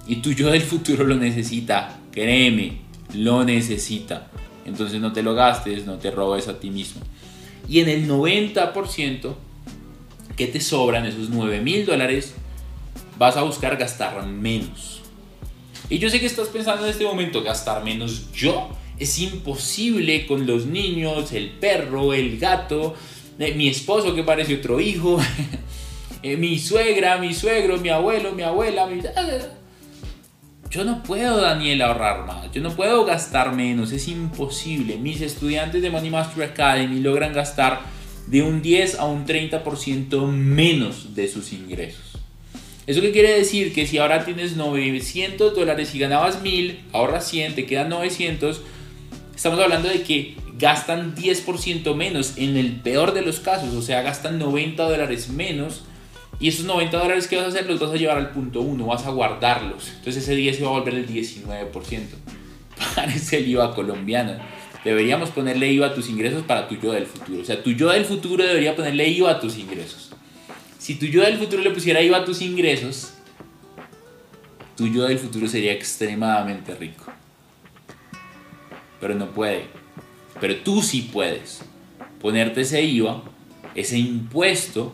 Y 0.08 0.18
tu 0.18 0.34
yo 0.34 0.52
del 0.52 0.62
futuro 0.62 1.06
lo 1.06 1.16
necesita, 1.16 2.00
créeme, 2.12 2.80
lo 3.14 3.46
necesita. 3.46 4.30
Entonces 4.66 5.00
no 5.00 5.14
te 5.14 5.24
lo 5.24 5.36
gastes, 5.36 5.86
no 5.86 6.00
te 6.00 6.12
robes 6.12 6.48
a 6.48 6.60
ti 6.60 6.70
mismo 6.70 7.02
y 7.68 7.80
en 7.80 7.90
el 7.90 8.08
90% 8.08 9.36
que 10.36 10.48
te 10.48 10.60
sobran, 10.60 11.06
esos 11.06 11.30
9 11.30 11.62
mil 11.62 11.86
dólares, 11.86 12.34
vas 13.18 13.38
a 13.38 13.44
buscar 13.44 13.78
gastar 13.78 14.26
menos. 14.26 15.02
Y 15.90 16.00
yo 16.00 16.10
sé 16.10 16.20
que 16.20 16.26
estás 16.26 16.48
pensando 16.50 16.86
en 16.86 16.92
este 16.92 17.06
momento, 17.06 17.44
gastar 17.44 17.84
menos 17.84 18.32
yo. 18.34 18.70
Es 18.98 19.20
imposible 19.20 20.26
con 20.26 20.48
los 20.48 20.66
niños, 20.66 21.32
el 21.34 21.50
perro, 21.50 22.14
el 22.14 22.40
gato, 22.40 22.96
eh, 23.40 23.54
mi 23.54 23.68
esposo 23.68 24.16
que 24.16 24.24
parece 24.24 24.56
otro 24.56 24.80
hijo, 24.80 25.20
eh, 26.24 26.38
mi 26.38 26.58
suegra, 26.58 27.18
mi 27.18 27.34
suegro, 27.34 27.78
mi 27.78 27.90
abuelo, 27.90 28.32
mi 28.32 28.44
abuela, 28.44 28.88
mi... 28.88 29.02
Yo 30.70 30.84
no 30.84 31.04
puedo, 31.04 31.42
Daniel, 31.42 31.82
ahorrar 31.82 32.26
más. 32.26 32.52
Yo 32.52 32.62
no 32.62 32.76
puedo 32.76 33.06
gastar 33.06 33.54
menos. 33.54 33.92
Es 33.92 34.08
imposible. 34.08 34.98
Mis 34.98 35.22
estudiantes 35.22 35.82
de 35.82 35.90
Money 35.90 36.10
Master 36.10 36.44
Academy 36.44 37.00
logran 37.00 37.34
gastar 37.34 37.82
de 38.28 38.42
un 38.42 38.62
10 38.62 39.00
a 39.00 39.06
un 39.06 39.26
30% 39.26 40.28
menos 40.28 41.16
de 41.16 41.28
sus 41.28 41.54
ingresos. 41.54 42.16
¿Eso 42.88 43.02
qué 43.02 43.12
quiere 43.12 43.34
decir? 43.34 43.74
Que 43.74 43.88
si 43.88 43.98
ahora 43.98 44.26
tienes 44.26 44.56
900 44.58 45.56
dólares 45.56 45.96
y 45.96 46.00
ganabas 46.00 46.42
1000, 46.42 46.82
ahorras 46.92 47.28
100, 47.28 47.56
te 47.56 47.66
quedan 47.66 47.90
900, 47.90 48.62
estamos 49.36 49.60
hablando 49.60 49.90
de 49.90 50.04
que 50.04 50.36
gastan 50.60 51.16
10% 51.16 51.96
menos 51.96 52.34
en 52.38 52.58
el 52.58 52.74
peor 52.82 53.14
de 53.14 53.24
los 53.24 53.40
casos, 53.40 53.74
o 53.74 53.82
sea, 53.82 54.04
gastan 54.04 54.38
90 54.38 54.84
dólares 54.84 55.30
menos 55.30 55.84
y 56.40 56.50
esos 56.50 56.66
90 56.66 56.98
dólares 56.98 57.28
que 57.28 57.38
vas 57.38 57.46
a 57.46 57.50
hacer 57.50 57.68
los 57.68 57.80
vas 57.80 57.92
a 57.92 57.96
llevar 57.96 58.18
al 58.18 58.32
punto 58.32 58.62
1, 58.62 58.86
vas 58.86 59.06
a 59.06 59.12
guardarlos. 59.12 59.90
Entonces 59.98 60.24
ese 60.24 60.36
10 60.36 60.58
se 60.58 60.64
va 60.64 60.70
a 60.70 60.74
volver 60.74 60.96
el 60.96 61.08
19%. 61.08 62.02
Parece 62.96 63.38
el 63.38 63.48
IVA 63.48 63.74
colombiano. 63.74 64.34
Deberíamos 64.84 65.32
ponerle 65.32 65.72
IVA 65.72 65.88
a 65.88 65.94
tus 65.94 66.10
ingresos 66.10 66.44
para 66.44 66.68
tu 66.68 66.76
yo 66.76 66.92
del 66.92 67.06
futuro. 67.06 67.42
O 67.42 67.46
sea, 67.46 67.64
tu 67.64 67.72
yo 67.72 67.90
del 67.90 68.06
futuro 68.06 68.44
debería 68.44 68.76
ponerle 68.76 69.08
IVA 69.08 69.32
a 69.32 69.40
tus 69.40 69.58
ingresos. 69.58 70.12
Si 70.78 70.96
tu 70.96 71.06
yo 71.06 71.22
del 71.24 71.38
futuro 71.38 71.64
le 71.64 71.72
pusiera 71.72 72.02
IVA 72.02 72.18
a 72.18 72.26
tus 72.26 72.42
ingresos, 72.42 73.14
tu 74.76 74.88
yo 74.88 75.04
del 75.04 75.18
futuro 75.18 75.48
sería 75.48 75.72
extremadamente 75.72 76.76
rico. 76.76 77.06
Pero 79.00 79.16
no 79.16 79.32
puede. 79.32 79.66
Pero 80.40 80.58
tú 80.58 80.82
sí 80.82 81.10
puedes 81.12 81.62
ponerte 82.20 82.62
ese 82.62 82.84
IVA, 82.84 83.24
ese 83.74 83.98
impuesto 83.98 84.94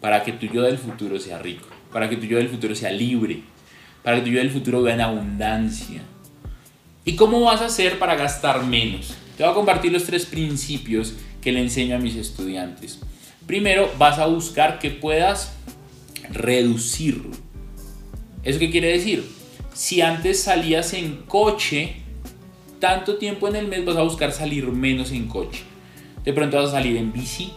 para 0.00 0.22
que 0.22 0.32
tu 0.32 0.46
yo 0.46 0.62
del 0.62 0.78
futuro 0.78 1.18
sea 1.18 1.38
rico, 1.38 1.68
para 1.92 2.08
que 2.08 2.16
tu 2.16 2.26
yo 2.26 2.38
del 2.38 2.48
futuro 2.48 2.74
sea 2.74 2.90
libre, 2.90 3.42
para 4.02 4.16
que 4.16 4.22
tu 4.22 4.30
yo 4.30 4.38
del 4.38 4.50
futuro 4.50 4.82
vea 4.82 4.94
en 4.94 5.00
abundancia. 5.00 6.02
¿Y 7.04 7.16
cómo 7.16 7.40
vas 7.40 7.60
a 7.60 7.66
hacer 7.66 7.98
para 7.98 8.14
gastar 8.14 8.64
menos? 8.64 9.14
Te 9.36 9.42
voy 9.42 9.52
a 9.52 9.54
compartir 9.54 9.92
los 9.92 10.04
tres 10.04 10.26
principios 10.26 11.14
que 11.40 11.52
le 11.52 11.60
enseño 11.60 11.96
a 11.96 11.98
mis 11.98 12.16
estudiantes. 12.16 13.00
Primero, 13.46 13.90
vas 13.98 14.18
a 14.18 14.26
buscar 14.26 14.78
que 14.78 14.90
puedas 14.90 15.56
reducirlo. 16.30 17.30
¿Eso 18.42 18.58
qué 18.58 18.70
quiere 18.70 18.88
decir? 18.88 19.24
Si 19.72 20.00
antes 20.02 20.42
salías 20.42 20.92
en 20.92 21.22
coche, 21.22 21.96
tanto 22.78 23.16
tiempo 23.16 23.48
en 23.48 23.56
el 23.56 23.68
mes 23.68 23.84
vas 23.84 23.96
a 23.96 24.02
buscar 24.02 24.32
salir 24.32 24.66
menos 24.66 25.10
en 25.12 25.26
coche. 25.26 25.62
De 26.24 26.32
pronto 26.32 26.58
vas 26.58 26.68
a 26.68 26.72
salir 26.72 26.96
en 26.96 27.12
bici, 27.12 27.52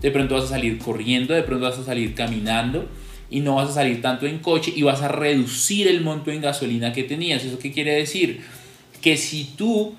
de 0.00 0.10
pronto 0.10 0.34
vas 0.34 0.44
a 0.44 0.48
salir 0.48 0.78
corriendo, 0.78 1.34
de 1.34 1.42
pronto 1.42 1.64
vas 1.64 1.78
a 1.78 1.84
salir 1.84 2.14
caminando 2.14 2.88
y 3.30 3.40
no 3.40 3.56
vas 3.56 3.70
a 3.70 3.74
salir 3.74 4.00
tanto 4.00 4.26
en 4.26 4.38
coche 4.38 4.72
y 4.74 4.82
vas 4.82 5.02
a 5.02 5.08
reducir 5.08 5.88
el 5.88 6.00
monto 6.00 6.30
en 6.30 6.40
gasolina 6.40 6.92
que 6.92 7.04
tenías. 7.04 7.44
¿Eso 7.44 7.58
qué 7.58 7.72
quiere 7.72 7.94
decir? 7.94 8.42
Que 9.00 9.16
si 9.16 9.44
tú 9.56 9.94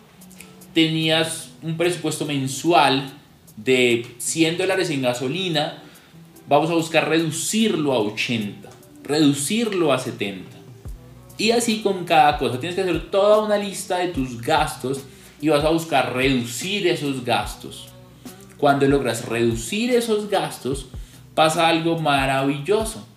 tenías 0.73 1.49
un 1.61 1.77
presupuesto 1.77 2.25
mensual 2.25 3.11
de 3.57 4.05
100 4.17 4.57
dólares 4.57 4.89
en 4.89 5.01
gasolina, 5.01 5.83
vamos 6.47 6.69
a 6.69 6.73
buscar 6.73 7.09
reducirlo 7.09 7.93
a 7.93 7.99
80, 7.99 8.69
reducirlo 9.03 9.91
a 9.91 9.99
70. 9.99 10.49
Y 11.37 11.51
así 11.51 11.81
con 11.81 12.05
cada 12.05 12.37
cosa. 12.37 12.59
Tienes 12.59 12.75
que 12.75 12.81
hacer 12.81 13.11
toda 13.11 13.43
una 13.43 13.57
lista 13.57 13.97
de 13.97 14.09
tus 14.09 14.41
gastos 14.41 15.01
y 15.41 15.49
vas 15.49 15.63
a 15.63 15.69
buscar 15.69 16.13
reducir 16.13 16.87
esos 16.87 17.23
gastos. 17.23 17.88
Cuando 18.59 18.85
logras 18.87 19.25
reducir 19.25 19.91
esos 19.91 20.29
gastos, 20.29 20.87
pasa 21.33 21.69
algo 21.69 21.97
maravilloso. 21.97 23.07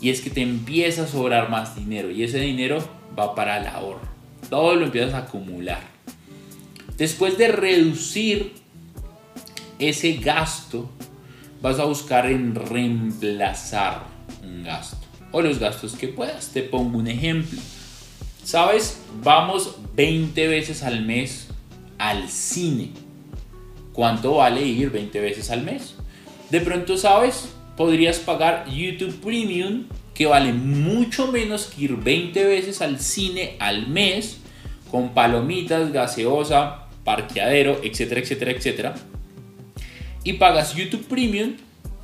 Y 0.00 0.10
es 0.10 0.20
que 0.20 0.30
te 0.30 0.42
empieza 0.42 1.04
a 1.04 1.06
sobrar 1.06 1.48
más 1.48 1.76
dinero. 1.76 2.10
Y 2.10 2.24
ese 2.24 2.40
dinero 2.40 2.82
va 3.16 3.36
para 3.36 3.58
el 3.58 3.68
ahorro. 3.68 4.08
Todo 4.48 4.74
lo 4.74 4.86
empiezas 4.86 5.14
a 5.14 5.18
acumular. 5.18 5.80
Después 6.96 7.38
de 7.38 7.48
reducir 7.48 8.54
ese 9.78 10.14
gasto, 10.14 10.90
vas 11.62 11.78
a 11.78 11.84
buscar 11.84 12.26
en 12.26 12.56
reemplazar 12.56 14.06
un 14.42 14.64
gasto. 14.64 15.06
O 15.30 15.40
los 15.40 15.60
gastos 15.60 15.94
que 15.94 16.08
puedas. 16.08 16.48
Te 16.48 16.62
pongo 16.62 16.98
un 16.98 17.06
ejemplo. 17.06 17.60
¿Sabes? 18.42 19.00
Vamos 19.22 19.76
20 19.94 20.48
veces 20.48 20.82
al 20.82 21.04
mes 21.04 21.46
al 21.98 22.28
cine 22.28 22.90
¿Cuánto 23.92 24.36
vale 24.36 24.62
ir 24.62 24.90
20 24.90 25.20
veces 25.20 25.50
al 25.50 25.62
mes? 25.62 25.94
De 26.50 26.60
pronto, 26.60 26.96
¿sabes? 26.96 27.50
Podrías 27.76 28.18
pagar 28.18 28.68
YouTube 28.68 29.20
Premium, 29.20 29.84
que 30.14 30.26
vale 30.26 30.52
mucho 30.52 31.30
menos 31.32 31.66
que 31.66 31.84
ir 31.84 31.96
20 31.96 32.44
veces 32.44 32.82
al 32.82 33.00
cine 33.00 33.56
al 33.58 33.88
mes, 33.88 34.38
con 34.90 35.14
palomitas, 35.14 35.92
gaseosa, 35.92 36.86
parqueadero, 37.04 37.80
etcétera, 37.82 38.20
etcétera, 38.20 38.50
etcétera. 38.52 38.94
Y 40.24 40.34
pagas 40.34 40.74
YouTube 40.74 41.06
Premium 41.06 41.54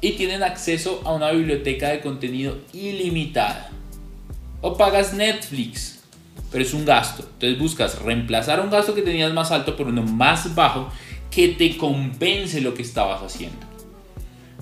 y 0.01 0.13
tienen 0.13 0.43
acceso 0.43 1.03
a 1.05 1.13
una 1.13 1.31
biblioteca 1.31 1.89
de 1.89 2.01
contenido 2.01 2.59
ilimitada. 2.73 3.71
O 4.61 4.77
pagas 4.77 5.13
Netflix, 5.13 6.01
pero 6.51 6.65
es 6.65 6.73
un 6.75 6.85
gasto. 6.85 7.29
Entonces 7.35 7.59
buscas 7.59 8.01
reemplazar 8.01 8.61
un 8.61 8.71
gasto 8.71 8.95
que 8.95 9.03
tenías 9.03 9.33
más 9.33 9.51
alto 9.51 9.77
por 9.77 9.89
uno 9.89 10.03
más 10.03 10.55
bajo 10.55 10.91
que 11.37 11.49
te 11.49 11.77
compense 11.77 12.63
lo 12.63 12.73
que 12.73 12.81
estabas 12.81 13.21
haciendo. 13.23 13.59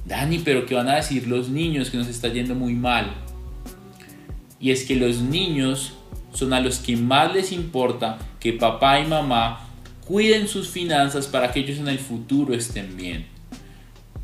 Dani, 0.06 0.40
pero 0.40 0.66
¿qué 0.66 0.74
van 0.74 0.88
a 0.88 0.96
decir 0.96 1.28
los 1.28 1.48
niños 1.48 1.88
que 1.88 1.96
nos 1.96 2.08
está 2.08 2.26
yendo 2.26 2.56
muy 2.56 2.74
mal? 2.74 3.14
Y 4.58 4.72
es 4.72 4.82
que 4.82 4.96
los 4.96 5.20
niños 5.20 5.92
son 6.32 6.52
a 6.52 6.58
los 6.58 6.80
que 6.80 6.96
más 6.96 7.32
les 7.32 7.52
importa 7.52 8.18
que 8.40 8.54
papá 8.54 8.98
y 8.98 9.06
mamá 9.06 9.68
cuiden 10.04 10.48
sus 10.48 10.68
finanzas 10.68 11.28
para 11.28 11.52
que 11.52 11.60
ellos 11.60 11.78
en 11.78 11.86
el 11.86 12.00
futuro 12.00 12.52
estén 12.52 12.96
bien. 12.96 13.24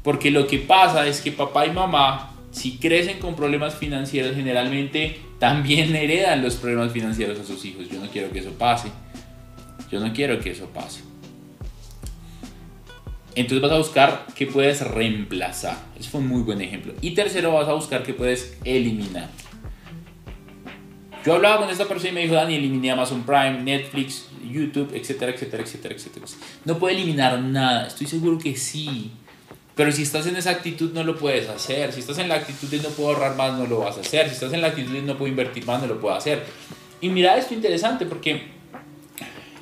Porque 0.02 0.32
lo 0.32 0.48
que 0.48 0.58
pasa 0.58 1.06
es 1.06 1.20
que 1.20 1.30
papá 1.30 1.66
y 1.66 1.70
mamá, 1.70 2.32
si 2.50 2.78
crecen 2.78 3.20
con 3.20 3.36
problemas 3.36 3.76
financieros, 3.76 4.34
generalmente 4.34 5.20
también 5.38 5.94
heredan 5.94 6.42
los 6.42 6.56
problemas 6.56 6.90
financieros 6.90 7.38
a 7.38 7.44
sus 7.44 7.64
hijos. 7.64 7.88
Yo 7.88 8.00
no 8.00 8.10
quiero 8.10 8.32
que 8.32 8.40
eso 8.40 8.50
pase. 8.54 8.88
Yo 9.88 10.00
no 10.00 10.12
quiero 10.12 10.40
que 10.40 10.50
eso 10.50 10.66
pase. 10.74 11.09
Entonces 13.40 13.62
vas 13.62 13.72
a 13.72 13.78
buscar 13.78 14.26
qué 14.34 14.46
puedes 14.46 14.82
reemplazar. 14.86 15.78
Ese 15.98 16.10
fue 16.10 16.20
un 16.20 16.28
muy 16.28 16.42
buen 16.42 16.60
ejemplo. 16.60 16.92
Y 17.00 17.12
tercero, 17.12 17.52
vas 17.52 17.68
a 17.68 17.72
buscar 17.72 18.02
qué 18.02 18.12
puedes 18.12 18.58
eliminar. 18.64 19.30
Yo 21.24 21.34
hablaba 21.34 21.58
con 21.60 21.70
esta 21.70 21.86
persona 21.86 22.10
y 22.10 22.14
me 22.14 22.20
dijo, 22.22 22.34
Dani, 22.34 22.54
eliminé 22.54 22.90
Amazon 22.90 23.22
Prime, 23.22 23.62
Netflix, 23.62 24.26
YouTube, 24.46 24.90
etcétera, 24.94 25.32
etcétera, 25.32 25.62
etcétera, 25.62 25.94
etcétera. 25.94 26.26
No 26.66 26.78
puede 26.78 26.96
eliminar 26.96 27.38
nada. 27.40 27.86
Estoy 27.86 28.06
seguro 28.06 28.38
que 28.38 28.54
sí. 28.56 29.12
Pero 29.74 29.90
si 29.90 30.02
estás 30.02 30.26
en 30.26 30.36
esa 30.36 30.50
actitud 30.50 30.92
no 30.92 31.02
lo 31.02 31.16
puedes 31.16 31.48
hacer. 31.48 31.92
Si 31.94 32.00
estás 32.00 32.18
en 32.18 32.28
la 32.28 32.34
actitud 32.34 32.68
de 32.68 32.78
no 32.78 32.90
puedo 32.90 33.10
ahorrar 33.10 33.36
más, 33.36 33.58
no 33.58 33.66
lo 33.66 33.78
vas 33.78 33.96
a 33.96 34.00
hacer. 34.00 34.28
Si 34.28 34.34
estás 34.34 34.52
en 34.52 34.60
la 34.60 34.68
actitud 34.68 34.92
de 34.92 35.00
no 35.00 35.16
puedo 35.16 35.30
invertir 35.30 35.64
más, 35.64 35.80
no 35.80 35.86
lo 35.86 35.98
puedo 35.98 36.14
hacer. 36.14 36.44
Y 37.00 37.08
mira 37.08 37.38
esto 37.38 37.54
interesante 37.54 38.04
porque 38.04 38.48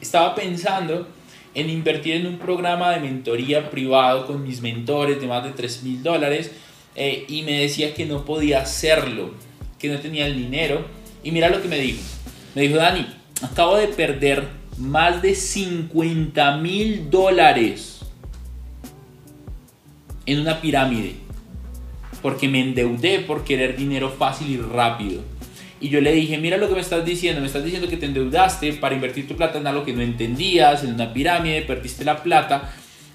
estaba 0.00 0.34
pensando 0.34 1.06
en 1.54 1.70
invertir 1.70 2.16
en 2.16 2.26
un 2.26 2.38
programa 2.38 2.90
de 2.90 3.00
mentoría 3.00 3.70
privado 3.70 4.26
con 4.26 4.42
mis 4.42 4.61
mentores 4.61 5.20
de 5.20 5.26
más 5.26 5.44
de 5.44 5.50
3 5.50 5.82
mil 5.82 6.02
dólares 6.02 6.52
eh, 6.94 7.24
y 7.28 7.42
me 7.42 7.61
decía 7.61 7.94
que 7.94 8.06
no 8.06 8.24
podía 8.24 8.61
hacerlo, 8.61 9.34
que 9.78 9.88
no 9.88 9.98
tenía 9.98 10.26
el 10.26 10.37
dinero. 10.37 10.84
Y 11.22 11.32
mira 11.32 11.48
lo 11.48 11.61
que 11.62 11.68
me 11.68 11.78
dijo. 11.78 12.00
Me 12.54 12.62
dijo, 12.62 12.76
Dani, 12.76 13.06
acabo 13.42 13.76
de 13.76 13.88
perder 13.88 14.48
más 14.78 15.22
de 15.22 15.34
50 15.34 16.56
mil 16.58 17.11
dólares 17.11 18.00
en 20.26 20.40
una 20.40 20.61
pirámide 20.61 21.28
porque 22.22 22.48
me 22.48 22.61
endeudé 22.61 23.20
por 23.20 23.44
querer 23.44 23.76
dinero 23.76 24.11
fácil 24.11 24.50
y 24.50 24.56
rápido. 24.56 25.22
Y 25.80 25.90
yo 25.90 26.00
le 26.00 26.12
dije, 26.12 26.38
mira 26.38 26.56
lo 26.56 26.68
que 26.68 26.74
me 26.74 26.80
estás 26.80 27.04
diciendo, 27.04 27.40
me 27.40 27.46
estás 27.46 27.64
diciendo 27.64 27.88
que 27.88 27.96
te 27.96 28.06
endeudaste 28.06 28.72
para 28.74 28.94
invertir 28.94 29.28
tu 29.28 29.36
plata 29.36 29.58
en 29.58 29.66
algo 29.66 29.84
que 29.84 29.92
no 29.92 30.02
entendías, 30.02 30.82
en 30.82 30.94
una 30.94 31.12
pirámide, 31.12 31.62
perdiste 31.62 32.04
la 32.04 32.22
plata. 32.22 32.72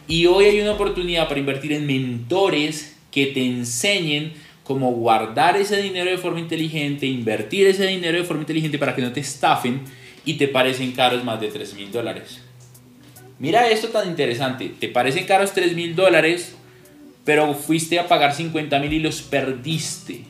Y 0.07 0.25
hoy 0.25 0.45
hay 0.45 0.61
una 0.61 0.71
oportunidad 0.71 1.27
para 1.27 1.39
invertir 1.39 1.73
en 1.73 1.85
mentores 1.85 2.95
que 3.11 3.27
te 3.27 3.45
enseñen 3.45 4.33
cómo 4.63 4.91
guardar 4.91 5.57
ese 5.57 5.81
dinero 5.81 6.09
de 6.09 6.17
forma 6.17 6.39
inteligente, 6.39 7.05
invertir 7.05 7.67
ese 7.67 7.85
dinero 7.85 8.17
de 8.17 8.23
forma 8.23 8.43
inteligente 8.43 8.79
para 8.79 8.95
que 8.95 9.01
no 9.01 9.11
te 9.11 9.19
estafen 9.19 9.81
y 10.25 10.35
te 10.35 10.47
parecen 10.47 10.93
caros 10.93 11.23
más 11.23 11.39
de 11.41 11.49
3 11.49 11.73
mil 11.75 11.91
dólares. 11.91 12.39
Mira 13.39 13.69
esto 13.69 13.89
tan 13.89 14.07
interesante, 14.07 14.71
te 14.79 14.87
parecen 14.87 15.25
caros 15.25 15.51
3 15.53 15.75
mil 15.75 15.95
dólares, 15.95 16.55
pero 17.25 17.53
fuiste 17.53 17.99
a 17.99 18.07
pagar 18.07 18.33
50 18.33 18.79
mil 18.79 18.93
y 18.93 18.99
los 18.99 19.21
perdiste. 19.21 20.23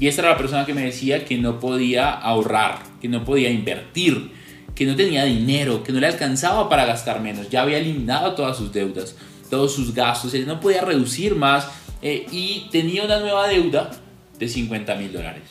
Y 0.00 0.08
esta 0.08 0.22
era 0.22 0.30
la 0.30 0.38
persona 0.38 0.64
que 0.64 0.72
me 0.72 0.82
decía 0.82 1.26
que 1.26 1.36
no 1.36 1.60
podía 1.60 2.10
ahorrar, 2.10 2.78
que 3.02 3.08
no 3.08 3.22
podía 3.22 3.50
invertir, 3.50 4.32
que 4.74 4.86
no 4.86 4.96
tenía 4.96 5.24
dinero, 5.24 5.84
que 5.84 5.92
no 5.92 6.00
le 6.00 6.06
alcanzaba 6.06 6.70
para 6.70 6.86
gastar 6.86 7.20
menos. 7.20 7.50
Ya 7.50 7.60
había 7.60 7.76
eliminado 7.76 8.34
todas 8.34 8.56
sus 8.56 8.72
deudas, 8.72 9.14
todos 9.50 9.74
sus 9.74 9.94
gastos, 9.94 10.32
él 10.32 10.46
no 10.46 10.58
podía 10.58 10.80
reducir 10.80 11.36
más 11.36 11.68
eh, 12.00 12.26
y 12.32 12.68
tenía 12.72 13.04
una 13.04 13.20
nueva 13.20 13.46
deuda 13.46 13.90
de 14.38 14.48
50 14.48 14.94
mil 14.94 15.12
dólares. 15.12 15.42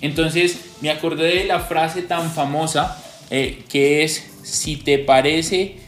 Entonces 0.00 0.72
me 0.80 0.90
acordé 0.90 1.36
de 1.36 1.44
la 1.44 1.60
frase 1.60 2.02
tan 2.02 2.32
famosa 2.32 3.00
eh, 3.30 3.62
que 3.68 4.02
es, 4.02 4.40
si 4.42 4.74
te 4.74 4.98
parece 4.98 5.78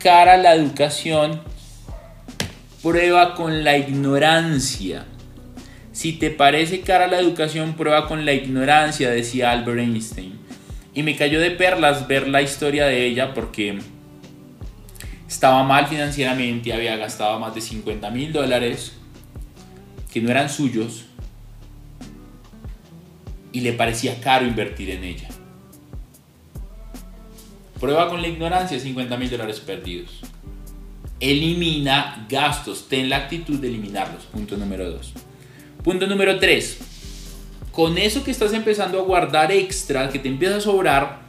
cara 0.00 0.36
la 0.36 0.56
educación, 0.56 1.40
prueba 2.82 3.34
con 3.36 3.62
la 3.62 3.76
ignorancia. 3.78 5.06
Si 5.92 6.14
te 6.14 6.30
parece 6.30 6.80
cara 6.80 7.06
la 7.06 7.18
educación, 7.18 7.74
prueba 7.74 8.08
con 8.08 8.24
la 8.24 8.32
ignorancia, 8.32 9.10
decía 9.10 9.50
Albert 9.50 9.80
Einstein. 9.80 10.38
Y 10.94 11.02
me 11.02 11.16
cayó 11.16 11.40
de 11.40 11.50
perlas 11.50 12.08
ver 12.08 12.28
la 12.28 12.42
historia 12.42 12.86
de 12.86 13.06
ella 13.06 13.34
porque 13.34 13.78
estaba 15.28 15.62
mal 15.64 15.86
financieramente, 15.86 16.72
había 16.72 16.96
gastado 16.96 17.38
más 17.38 17.54
de 17.54 17.60
50 17.60 18.10
mil 18.10 18.32
dólares 18.32 18.92
que 20.12 20.20
no 20.20 20.30
eran 20.30 20.50
suyos 20.50 21.04
y 23.52 23.60
le 23.60 23.72
parecía 23.72 24.20
caro 24.20 24.46
invertir 24.46 24.90
en 24.90 25.04
ella. 25.04 25.28
Prueba 27.80 28.08
con 28.08 28.22
la 28.22 28.28
ignorancia, 28.28 28.78
50 28.78 29.16
mil 29.16 29.30
dólares 29.30 29.60
perdidos. 29.60 30.20
Elimina 31.20 32.26
gastos, 32.28 32.88
ten 32.88 33.08
la 33.10 33.16
actitud 33.16 33.58
de 33.58 33.68
eliminarlos. 33.68 34.24
Punto 34.24 34.56
número 34.56 34.90
2. 34.90 35.12
Punto 35.82 36.06
número 36.06 36.38
3. 36.38 36.78
Con 37.72 37.98
eso 37.98 38.22
que 38.22 38.30
estás 38.30 38.52
empezando 38.52 39.00
a 39.00 39.02
guardar 39.02 39.50
extra, 39.50 40.08
que 40.10 40.18
te 40.18 40.28
empieza 40.28 40.56
a 40.56 40.60
sobrar, 40.60 41.22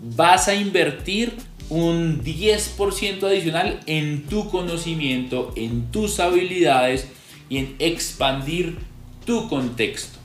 vas 0.00 0.46
a 0.46 0.54
invertir 0.54 1.32
un 1.68 2.22
10% 2.22 3.24
adicional 3.24 3.80
en 3.86 4.24
tu 4.26 4.48
conocimiento, 4.50 5.52
en 5.56 5.90
tus 5.90 6.20
habilidades 6.20 7.08
y 7.48 7.58
en 7.58 7.76
expandir 7.78 8.78
tu 9.24 9.48
contexto. 9.48 10.18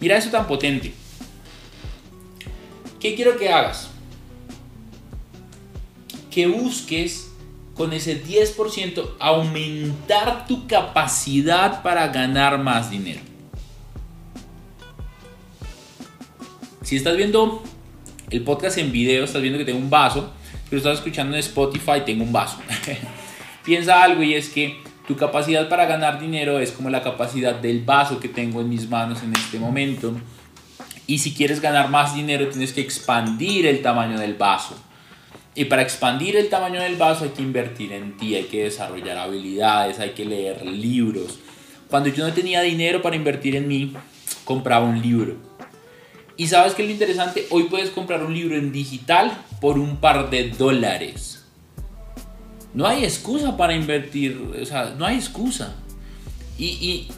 Mira 0.00 0.16
eso 0.16 0.30
tan 0.30 0.46
potente. 0.46 0.92
¿Qué 3.00 3.14
quiero 3.14 3.36
que 3.36 3.48
hagas? 3.48 3.88
Que 6.30 6.46
busques 6.46 7.30
con 7.74 7.92
ese 7.92 8.24
10% 8.24 9.16
aumentar 9.18 10.46
tu 10.46 10.66
capacidad 10.66 11.82
para 11.82 12.08
ganar 12.08 12.58
más 12.58 12.90
dinero. 12.90 13.20
Si 16.82 16.96
estás 16.96 17.16
viendo 17.16 17.62
el 18.30 18.42
podcast 18.42 18.78
en 18.78 18.92
video, 18.92 19.24
estás 19.24 19.42
viendo 19.42 19.58
que 19.58 19.64
tengo 19.64 19.78
un 19.78 19.90
vaso, 19.90 20.30
pero 20.68 20.78
estás 20.78 20.98
escuchando 20.98 21.34
en 21.34 21.40
Spotify, 21.40 22.02
tengo 22.04 22.22
un 22.24 22.32
vaso. 22.32 22.58
Piensa 23.64 24.02
algo 24.02 24.22
y 24.22 24.34
es 24.34 24.50
que 24.50 24.80
tu 25.08 25.16
capacidad 25.16 25.68
para 25.68 25.86
ganar 25.86 26.20
dinero 26.20 26.58
es 26.60 26.72
como 26.72 26.90
la 26.90 27.02
capacidad 27.02 27.54
del 27.54 27.84
vaso 27.84 28.20
que 28.20 28.28
tengo 28.28 28.60
en 28.60 28.68
mis 28.68 28.88
manos 28.88 29.22
en 29.22 29.34
este 29.34 29.58
momento. 29.58 30.14
Y 31.06 31.18
si 31.18 31.34
quieres 31.34 31.60
ganar 31.60 31.90
más 31.90 32.14
dinero, 32.14 32.48
tienes 32.48 32.72
que 32.72 32.80
expandir 32.80 33.66
el 33.66 33.82
tamaño 33.82 34.18
del 34.18 34.34
vaso. 34.34 34.76
Y 35.54 35.66
para 35.66 35.82
expandir 35.82 36.36
el 36.36 36.48
tamaño 36.48 36.80
del 36.80 36.96
vaso 36.96 37.24
hay 37.24 37.30
que 37.30 37.42
invertir 37.42 37.92
en 37.92 38.16
ti, 38.16 38.34
hay 38.34 38.44
que 38.44 38.64
desarrollar 38.64 39.18
habilidades, 39.18 40.00
hay 40.00 40.10
que 40.10 40.24
leer 40.24 40.66
libros. 40.66 41.38
Cuando 41.88 42.08
yo 42.08 42.26
no 42.26 42.32
tenía 42.32 42.60
dinero 42.62 43.02
para 43.02 43.16
invertir 43.16 43.54
en 43.54 43.68
mí, 43.68 43.92
compraba 44.44 44.84
un 44.84 45.00
libro. 45.00 45.36
Y 46.36 46.48
sabes 46.48 46.74
que 46.74 46.82
lo 46.82 46.90
interesante, 46.90 47.46
hoy 47.50 47.64
puedes 47.64 47.90
comprar 47.90 48.24
un 48.24 48.34
libro 48.34 48.56
en 48.56 48.72
digital 48.72 49.32
por 49.60 49.78
un 49.78 49.98
par 49.98 50.30
de 50.30 50.50
dólares 50.50 51.34
no 52.74 52.86
hay 52.86 53.04
excusa 53.04 53.56
para 53.56 53.74
invertir, 53.74 54.36
o 54.60 54.66
sea, 54.66 54.94
no 54.98 55.06
hay 55.06 55.16
excusa. 55.16 55.76
Y, 56.58 57.08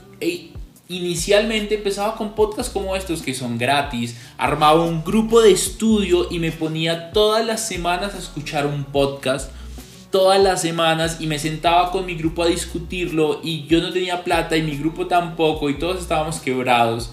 inicialmente 0.88 1.77
empezaba 1.77 2.16
con 2.16 2.35
podcasts 2.35 2.72
como 2.72 2.94
estos 2.94 3.22
que 3.22 3.35
son 3.35 3.59
gratis, 3.59 4.16
armaba 4.38 4.85
un 4.85 5.03
grupo 5.05 5.40
de 5.40 5.51
estudio 5.51 6.29
y 6.31 6.38
me 6.38 6.53
ponía 6.53 7.11
todas 7.11 7.44
las 7.44 7.66
semanas 7.66 8.14
a 8.14 8.18
escuchar 8.18 8.66
un 8.66 8.85
podcast, 8.85 9.51
todas 10.11 10.40
las 10.40 10.62
semanas 10.62 11.18
y 11.20 11.27
me 11.27 11.38
sentaba 11.38 11.90
con 11.90 12.07
mi 12.07 12.14
grupo 12.14 12.42
a 12.42 12.46
discutirlo 12.46 13.40
y 13.42 13.66
yo 13.66 13.81
no 13.81 13.92
tenía 13.92 14.22
plata 14.22 14.57
y 14.57 14.62
mi 14.62 14.77
grupo 14.77 15.07
tampoco 15.07 15.68
y 15.70 15.79
todos 15.79 16.01
estábamos 16.01 16.38
quebrados. 16.38 17.11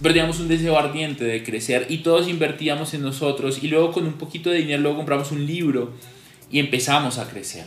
Perdíamos 0.00 0.38
un 0.38 0.46
deseo 0.46 0.78
ardiente 0.78 1.24
de 1.24 1.42
crecer 1.42 1.86
y 1.88 1.98
todos 1.98 2.28
invertíamos 2.28 2.94
en 2.94 3.02
nosotros 3.02 3.62
y 3.62 3.68
luego 3.68 3.90
con 3.90 4.06
un 4.06 4.12
poquito 4.12 4.50
de 4.50 4.58
dinero 4.58 4.82
luego 4.82 4.98
compramos 4.98 5.32
un 5.32 5.44
libro 5.44 5.92
y 6.52 6.60
empezamos 6.60 7.18
a 7.18 7.28
crecer. 7.28 7.64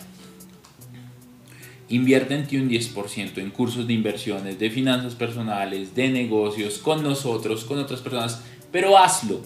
Ti 1.91 1.97
un 1.97 2.69
10% 2.69 3.37
en 3.39 3.49
cursos 3.49 3.85
de 3.85 3.91
inversiones, 3.93 4.57
de 4.57 4.69
finanzas 4.69 5.13
personales, 5.13 5.93
de 5.93 6.07
negocios, 6.07 6.77
con 6.77 7.03
nosotros, 7.03 7.65
con 7.65 7.79
otras 7.79 7.99
personas, 7.99 8.43
pero 8.71 8.97
hazlo. 8.97 9.41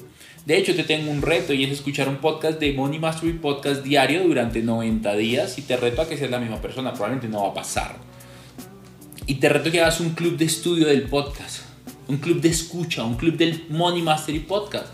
De 0.46 0.56
hecho, 0.56 0.76
te 0.76 0.84
tengo 0.84 1.10
un 1.10 1.24
reto 1.24 1.54
y 1.54 1.64
es 1.64 1.72
escuchar 1.72 2.08
un 2.08 2.18
podcast 2.18 2.60
de 2.60 2.72
Money 2.74 3.00
Mastery 3.00 3.34
Podcast 3.34 3.84
diario 3.84 4.22
durante 4.28 4.62
90 4.62 5.16
días 5.16 5.58
y 5.58 5.64
te 5.64 5.76
reto 5.76 6.04
a 6.04 6.08
que 6.08 6.18
seas 6.18 6.30
la 6.30 6.38
misma 6.38 6.62
persona, 6.62 6.94
probablemente 6.94 7.28
no 7.30 7.42
va 7.42 7.50
a 7.50 7.54
pasar. 7.56 7.98
Y 9.26 9.36
te 9.36 9.50
reto 9.50 9.72
que 9.72 9.82
hagas 9.82 10.00
un 10.00 10.12
club 10.12 10.38
de 10.38 10.46
estudio 10.46 10.86
del 10.86 11.02
podcast, 11.04 11.64
un 12.08 12.18
club 12.18 12.42
de 12.42 12.50
escucha, 12.50 13.04
un 13.06 13.16
club 13.16 13.38
del 13.38 13.66
Money 13.70 14.04
Mastery 14.04 14.42
Podcast. 14.42 14.90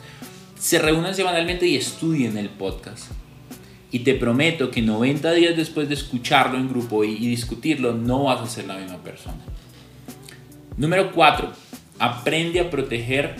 Se 0.57 0.79
reúnan 0.79 1.13
semanalmente 1.13 1.67
y 1.67 1.75
estudien 1.75 2.37
el 2.37 2.47
podcast. 2.47 3.11
Y 3.91 3.99
te 3.99 4.15
prometo 4.15 4.71
que 4.71 4.81
90 4.81 5.33
días 5.33 5.57
después 5.57 5.89
de 5.89 5.95
escucharlo 5.95 6.57
en 6.57 6.69
grupo 6.69 7.03
y, 7.03 7.17
discutirlo, 7.27 7.93
no 7.93 8.23
vas 8.23 8.39
a 8.39 8.47
ser 8.47 8.65
la 8.65 8.77
misma 8.77 9.03
persona. 9.03 9.39
Número 10.77 11.11
4. 11.11 11.51
Aprende 11.99 12.61
a 12.61 12.69
proteger 12.69 13.35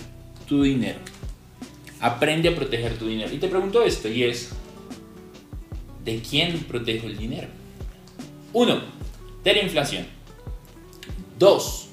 tu 0.48 0.64
dinero. 0.64 1.00
Aprende 2.02 2.50
a 2.50 2.56
proteger 2.56 2.98
tu 2.98 3.08
dinero. 3.08 3.34
Y 3.34 3.38
te 3.38 3.48
pregunto 3.48 3.82
esto, 3.82 4.10
y 4.10 4.24
es, 4.24 4.52
¿de 6.04 6.22
quién 6.22 6.60
protejo 6.66 7.08
el 7.08 7.18
dinero? 7.18 7.48
1. 8.52 8.82
De 9.46 9.54
la 9.54 9.62
inflación. 9.62 10.06
2. 11.40 11.88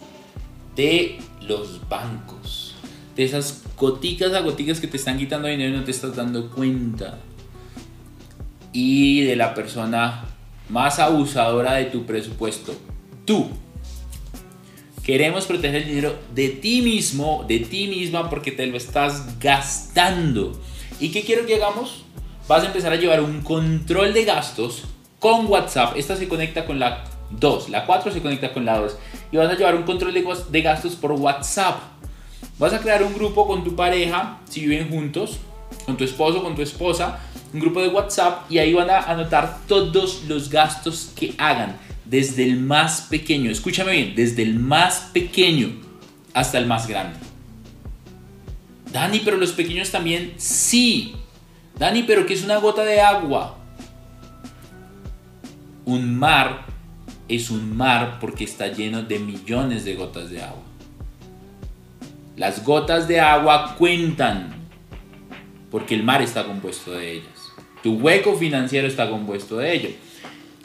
De 0.75 1.18
los 1.47 1.88
bancos. 1.88 2.75
De 3.14 3.23
esas 3.25 3.62
goticas 3.77 4.33
a 4.33 4.40
goticas 4.40 4.81
que 4.81 4.88
te 4.88 4.97
están 4.97 5.16
quitando 5.16 5.47
dinero 5.47 5.75
y 5.75 5.77
no 5.79 5.85
te 5.85 5.92
estás 5.92 6.16
dando 6.16 6.51
cuenta 6.51 7.21
y 8.72 9.22
de 9.22 9.37
la 9.37 9.54
persona 9.54 10.24
más 10.68 10.98
abusadora 10.98 11.74
de 11.74 11.87
tu 11.87 12.04
presupuesto, 12.04 12.74
tú. 13.24 13.48
Queremos 15.02 15.46
proteger 15.46 15.83
el 15.83 15.88
dinero 15.88 16.18
de 16.35 16.50
ti 16.50 16.83
mismo, 16.83 17.44
de 17.48 17.61
ti 17.61 17.88
misma, 17.88 18.28
porque 18.28 18.52
te 18.52 18.66
lo 18.66 18.76
estás 18.76 19.38
gastando. 19.38 20.61
¿Y 21.00 21.11
qué 21.11 21.22
quiero 21.22 21.46
que 21.46 21.54
hagamos? 21.54 22.04
Vas 22.46 22.62
a 22.62 22.66
empezar 22.66 22.92
a 22.92 22.96
llevar 22.96 23.22
un 23.22 23.40
control 23.40 24.12
de 24.12 24.24
gastos 24.24 24.85
con 25.18 25.46
WhatsApp. 25.46 25.96
Esta 25.96 26.16
se 26.16 26.28
conecta 26.28 26.66
con 26.66 26.78
la 26.78 27.04
2, 27.31 27.70
la 27.70 27.87
4 27.87 28.12
se 28.12 28.20
conecta 28.20 28.52
con 28.52 28.66
la 28.66 28.78
2. 28.78 28.98
Y 29.33 29.38
vas 29.38 29.50
a 29.50 29.54
llevar 29.54 29.76
un 29.76 29.85
control 29.85 30.12
de 30.12 30.62
gastos 30.62 30.94
por 30.94 31.12
WhatsApp. 31.12 31.81
Vas 32.59 32.72
a 32.74 32.81
crear 32.81 33.02
un 33.02 33.14
grupo 33.14 33.46
con 33.46 33.64
tu 33.64 33.76
pareja, 33.76 34.40
si 34.48 34.66
viven 34.66 34.90
juntos, 34.90 35.38
con 35.85 35.96
tu 35.96 36.04
esposo, 36.04 36.42
con 36.42 36.54
tu 36.54 36.62
esposa, 36.62 37.18
un 37.52 37.61
grupo 37.61 37.81
de 37.81 37.88
WhatsApp 37.88 38.50
y 38.50 38.59
ahí 38.59 38.74
van 38.74 38.90
a 38.90 38.98
anotar 38.98 39.61
todos 39.66 40.24
los 40.28 40.50
gastos 40.50 41.11
que 41.16 41.35
hagan, 41.38 41.76
desde 42.04 42.44
el 42.44 42.59
más 42.59 43.02
pequeño, 43.02 43.50
escúchame 43.50 43.92
bien, 43.92 44.14
desde 44.14 44.42
el 44.42 44.59
más 44.59 45.11
pequeño 45.12 45.70
hasta 46.35 46.59
el 46.59 46.66
más 46.66 46.87
grande. 46.87 47.18
Dani, 48.92 49.20
pero 49.24 49.37
los 49.37 49.52
pequeños 49.52 49.90
también, 49.90 50.35
sí. 50.38 51.14
Dani, 51.78 52.02
pero 52.04 52.24
¿qué 52.26 52.35
es 52.35 52.44
una 52.44 52.57
gota 52.57 52.83
de 52.85 53.00
agua? 53.00 53.59
Un 55.85 56.18
mar 56.18 56.66
es 57.28 57.50
un 57.50 57.76
mar 57.76 58.18
porque 58.20 58.44
está 58.44 58.68
lleno 58.68 59.02
de 59.02 59.18
millones 59.18 59.85
de 59.85 59.94
gotas 59.94 60.31
de 60.31 60.42
agua. 60.42 60.62
Las 62.37 62.64
gotas 62.64 63.09
de 63.09 63.20
agua 63.20 63.74
cuentan 63.76 64.58
porque 65.70 65.94
el 65.94 66.02
mar 66.02 66.22
está 66.22 66.44
compuesto 66.44 66.92
de 66.92 67.12
ellas. 67.12 67.52
Tu 67.83 67.94
hueco 67.94 68.35
financiero 68.37 68.88
está 68.88 69.09
compuesto 69.11 69.59
de 69.59 69.74
ello. 69.74 69.90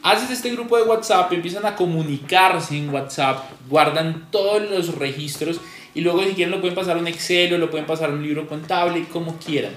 Haces 0.02 0.30
este 0.30 0.50
grupo 0.50 0.76
de 0.76 0.82
WhatsApp, 0.82 1.32
empiezan 1.32 1.64
a 1.64 1.76
comunicarse 1.76 2.76
en 2.76 2.90
WhatsApp, 2.90 3.50
guardan 3.68 4.28
todos 4.30 4.68
los 4.70 4.96
registros 4.96 5.60
y 5.94 6.00
luego 6.00 6.22
si 6.24 6.32
quieren 6.32 6.50
lo 6.50 6.60
pueden 6.60 6.74
pasar 6.74 6.96
a 6.96 7.00
un 7.00 7.06
Excel 7.06 7.54
o 7.54 7.58
lo 7.58 7.70
pueden 7.70 7.86
pasar 7.86 8.10
a 8.10 8.12
un 8.12 8.22
libro 8.22 8.46
contable, 8.46 9.04
como 9.10 9.38
quieran. 9.38 9.72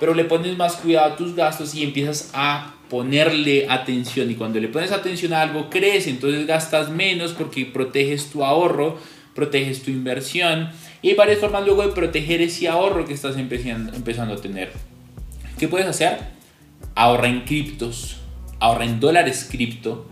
Pero 0.00 0.14
le 0.14 0.24
pones 0.24 0.56
más 0.58 0.76
cuidado 0.76 1.12
a 1.12 1.16
tus 1.16 1.34
gastos 1.36 1.74
y 1.74 1.84
empiezas 1.84 2.30
a 2.34 2.74
ponerle 2.90 3.66
atención. 3.70 4.30
Y 4.30 4.34
cuando 4.34 4.60
le 4.60 4.68
pones 4.68 4.92
atención 4.92 5.32
a 5.32 5.42
algo, 5.42 5.70
crece, 5.70 6.10
entonces 6.10 6.46
gastas 6.46 6.90
menos 6.90 7.32
porque 7.32 7.64
proteges 7.64 8.30
tu 8.30 8.44
ahorro, 8.44 8.98
proteges 9.34 9.82
tu 9.82 9.90
inversión. 9.90 10.70
Y 11.02 11.14
varias 11.14 11.40
formas 11.40 11.66
luego 11.66 11.82
de 11.82 11.92
proteger 11.92 12.40
ese 12.40 12.68
ahorro 12.68 13.04
que 13.04 13.12
estás 13.12 13.36
empezando, 13.36 13.92
empezando 13.94 14.34
a 14.34 14.40
tener. 14.40 14.72
¿Qué 15.58 15.68
puedes 15.68 15.86
hacer? 15.86 16.32
ahorra 16.94 17.28
en 17.28 17.42
criptos, 17.42 18.16
ahorra 18.60 18.84
en 18.84 19.00
dólares 19.00 19.48
cripto 19.50 20.06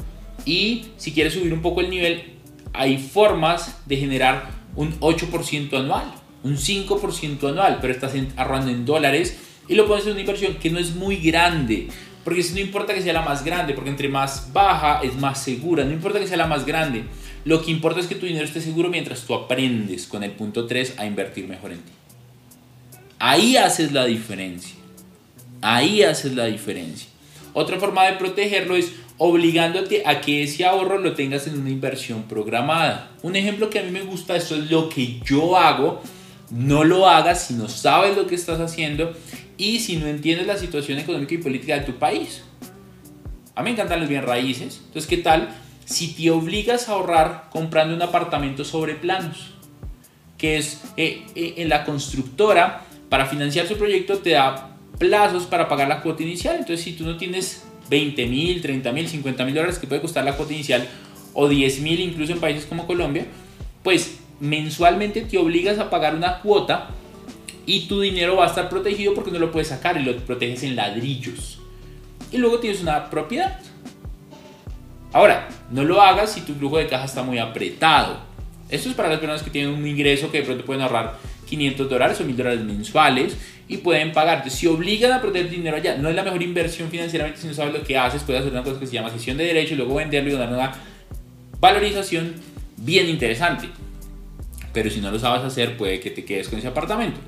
y 0.45 0.87
si 0.97 1.13
quieres 1.13 1.35
subir 1.35 1.53
un 1.53 1.63
poco 1.63 1.81
el 1.81 1.91
nivel, 1.91 2.35
hay 2.73 2.99
formas 2.99 3.79
de 3.87 3.97
generar 3.97 4.51
un 4.77 4.99
8% 5.01 5.79
anual, 5.79 6.13
un 6.43 6.57
5% 6.57 7.49
anual, 7.49 7.79
pero 7.81 7.93
estás 7.93 8.13
ahorrando 8.37 8.71
en 8.71 8.85
dólares 8.85 9.39
y 9.69 9.75
lo 9.75 9.87
pones 9.87 10.07
en 10.07 10.13
una 10.13 10.21
inversión 10.21 10.55
que 10.55 10.71
no 10.71 10.79
es 10.79 10.95
muy 10.95 11.17
grande. 11.17 11.89
Porque 12.25 12.43
si 12.43 12.53
no 12.55 12.61
importa 12.61 12.93
que 12.93 13.01
sea 13.01 13.15
la 13.15 13.23
más 13.23 13.45
grande, 13.45 13.73
porque 13.73 13.91
entre 13.91 14.09
más 14.09 14.53
baja 14.53 15.01
es 15.03 15.17
más 15.17 15.43
segura, 15.43 15.85
no 15.85 15.93
importa 15.93 16.21
que 16.21 16.27
sea 16.27 16.37
la 16.37 16.47
más 16.47 16.67
grande. 16.67 17.05
Lo 17.45 17.63
que 17.63 17.71
importa 17.71 18.01
es 18.01 18.07
que 18.07 18.15
tu 18.15 18.27
dinero 18.27 18.45
esté 18.45 18.61
seguro 18.61 18.91
mientras 18.91 19.23
tú 19.23 19.35
aprendes 19.35 20.07
con 20.07 20.23
el 20.23 20.33
punto 20.33 20.67
3 20.67 20.95
a 20.99 21.07
invertir 21.07 21.49
mejor 21.49 21.73
en 21.73 21.79
ti. 21.79 21.93
Ahí 23.19 23.57
haces 23.57 23.93
la 23.93 24.05
diferencia. 24.05 24.75
Ahí 25.63 26.03
haces 26.03 26.35
la 26.35 26.47
diferencia. 26.47 27.09
Otra 27.53 27.79
forma 27.79 28.05
de 28.07 28.15
protegerlo 28.15 28.77
es 28.77 28.93
obligándote 29.19 30.03
a 30.07 30.21
que 30.21 30.43
ese 30.43 30.65
ahorro 30.65 30.99
lo 30.99 31.15
tengas 31.15 31.47
en 31.47 31.59
una 31.59 31.71
inversión 31.71 32.25
programada. 32.25 33.11
Un 33.23 33.37
ejemplo 33.37 33.69
que 33.69 33.79
a 33.79 33.83
mí 33.83 33.91
me 33.91 34.03
gusta, 34.03 34.37
esto 34.37 34.55
es 34.55 34.71
lo 34.71 34.89
que 34.89 35.21
yo 35.25 35.57
hago. 35.57 36.01
No 36.51 36.85
lo 36.85 37.09
hagas 37.09 37.47
si 37.47 37.55
no 37.55 37.69
sabes 37.69 38.17
lo 38.17 38.27
que 38.27 38.35
estás 38.35 38.61
haciendo 38.61 39.15
y 39.57 39.81
si 39.81 39.97
no 39.97 40.07
entiendes 40.07 40.47
la 40.47 40.57
situación 40.57 40.99
económica 40.99 41.35
y 41.35 41.39
política 41.39 41.79
de 41.79 41.87
tu 41.87 41.99
país. 41.99 42.43
A 43.55 43.63
mí 43.63 43.67
me 43.67 43.71
encantan 43.73 44.01
los 44.01 44.09
bien 44.09 44.23
raíces. 44.23 44.81
Entonces, 44.87 45.07
¿qué 45.07 45.19
tal 45.19 45.51
si 45.91 46.15
te 46.15 46.31
obligas 46.31 46.89
a 46.89 46.93
ahorrar 46.93 47.49
comprando 47.51 47.95
un 47.95 48.03
apartamento 48.03 48.65
sobre 48.65 48.95
planos? 48.95 49.51
Que 50.39 50.57
es 50.57 50.83
eh, 50.97 51.27
eh, 51.35 51.55
en 51.59 51.69
la 51.69 51.85
constructora, 51.85 52.85
para 53.09 53.27
financiar 53.27 53.67
su 53.67 53.77
proyecto, 53.77 54.19
te 54.19 54.31
da 54.31 54.77
plazos 54.99 55.47
para 55.47 55.69
pagar 55.69 55.89
la 55.89 56.01
cuota 56.01 56.23
inicial. 56.23 56.57
Entonces, 56.57 56.83
si 56.85 56.93
tú 56.93 57.05
no 57.05 57.17
tienes 57.17 57.65
20 57.91 58.27
mil, 58.27 58.63
30 58.63 58.93
mil, 58.93 59.09
50 59.09 59.45
mil 59.45 59.55
dólares 59.55 59.79
que 59.79 59.89
puede 59.89 60.01
costar 60.01 60.25
la 60.25 60.37
cuota 60.37 60.53
inicial, 60.53 60.87
o 61.35 61.49
10 61.49 61.81
mil 61.81 62.01
incluso 62.01 62.33
en 62.33 62.41
países 62.41 62.67
como 62.67 62.87
Colombia, 62.87 63.27
pues 63.83 64.21
mensualmente 64.39 65.23
te 65.23 65.39
obligas 65.39 65.79
a 65.79 65.91
pagar 65.91 66.15
una 66.15 66.41
cuota 66.41 66.91
y 67.67 67.87
tu 67.89 68.01
dinero 68.01 68.37
va 68.37 68.45
a 68.45 68.49
estar 68.49 68.69
protegido 68.69 69.13
porque 69.15 69.33
no 69.33 69.41
lo 69.41 69.51
puedes 69.51 69.69
sacar 69.69 70.01
y 70.01 70.05
lo 70.05 70.17
proteges 70.19 70.63
en 70.63 70.77
ladrillos. 70.77 71.59
Y 72.31 72.39
luego 72.39 72.61
tienes 72.61 72.81
una 72.81 73.11
propiedad. 73.11 73.59
Ahora, 75.13 75.49
no 75.71 75.85
lo 75.85 76.01
hagas 76.01 76.33
si 76.33 76.43
tu 76.43 76.55
flujo 76.55 76.79
de 76.79 76.87
caja 76.87 77.05
está 77.05 77.23
muy 77.23 77.39
apretado. 77.39 78.19
Esto 78.69 78.89
es 78.89 78.95
para 78.95 79.09
las 79.09 79.19
personas 79.19 79.43
que 79.43 79.51
tienen 79.51 79.75
un 79.75 79.87
ingreso 79.87 80.31
que 80.31 80.39
de 80.39 80.45
pronto 80.45 80.65
pueden 80.65 80.83
ahorrar 80.83 81.17
500 81.47 81.91
dólares 81.91 82.21
o 82.21 82.25
1000 82.25 82.37
dólares 82.37 82.61
mensuales 82.61 83.37
y 83.67 83.79
pueden 83.79 84.13
pagarte. 84.13 84.51
Si 84.51 84.69
obligan 84.69 85.13
a 85.13 85.21
proteger 85.21 85.51
dinero 85.51 85.77
allá, 85.77 85.97
no 85.97 86.09
es 86.09 86.15
la 86.15 86.23
mejor 86.23 86.43
inversión 86.43 86.89
financieramente 86.91 87.41
si 87.41 87.49
no 87.49 87.55
sabes 87.55 87.73
lo 87.73 87.83
que 87.83 87.99
haces. 87.99 88.23
Puedes 88.23 88.43
hacer 88.43 88.53
una 88.53 88.63
cosa 88.63 88.79
que 88.79 88.87
se 88.87 88.93
llama 88.93 89.11
sesión 89.11 89.37
de 89.37 89.45
derecho 89.45 89.75
y 89.75 89.77
luego 89.77 89.97
venderlo 89.97 90.31
y 90.31 90.33
ganar 90.35 90.55
una 90.55 90.73
valorización 91.59 92.35
bien 92.77 93.09
interesante. 93.09 93.69
Pero 94.73 94.91
si 94.91 95.01
no 95.01 95.11
lo 95.11 95.19
sabes 95.19 95.43
hacer, 95.43 95.77
puede 95.77 95.99
que 95.99 96.11
te 96.11 96.25
quedes 96.25 96.49
con 96.49 96.61
ese 96.61 96.69
apartamento. 96.69 97.19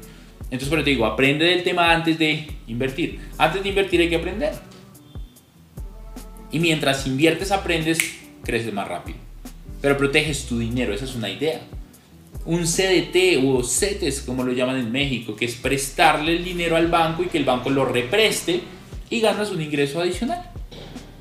Entonces, 0.45 0.69
por 0.69 0.79
eso 0.79 0.85
te 0.85 0.91
digo, 0.91 1.07
aprende 1.07 1.45
del 1.45 1.65
tema 1.65 1.91
antes 1.91 2.19
de 2.19 2.47
invertir. 2.69 3.19
Antes 3.39 3.63
de 3.63 3.69
invertir 3.69 4.01
hay 4.01 4.09
que 4.09 4.17
aprender. 4.17 4.53
Y 6.53 6.61
mientras 6.61 7.07
inviertes, 7.07 7.51
aprendes, 7.51 7.99
creces 8.45 8.73
más 8.73 8.87
rápido. 8.87 9.19
Pero 9.81 9.97
proteges 9.97 10.45
tu 10.45 10.59
dinero, 10.59 10.95
esa 10.95 11.07
es 11.07 11.15
una 11.15 11.31
idea. 11.31 11.61
Un 12.45 12.65
CDT 12.65 13.43
o 13.45 13.65
CETES, 13.65 14.21
como 14.21 14.45
lo 14.45 14.53
llaman 14.53 14.77
en 14.77 14.93
México, 14.93 15.35
que 15.35 15.47
es 15.47 15.55
prestarle 15.55 16.37
el 16.37 16.45
dinero 16.45 16.77
al 16.77 16.89
banco 16.89 17.23
y 17.23 17.27
que 17.27 17.39
el 17.39 17.45
banco 17.45 17.71
lo 17.71 17.85
represte 17.85 18.61
y 19.11 19.21
ganas 19.21 19.51
un 19.51 19.63
ingreso 19.63 20.01
adicional. 20.01 20.51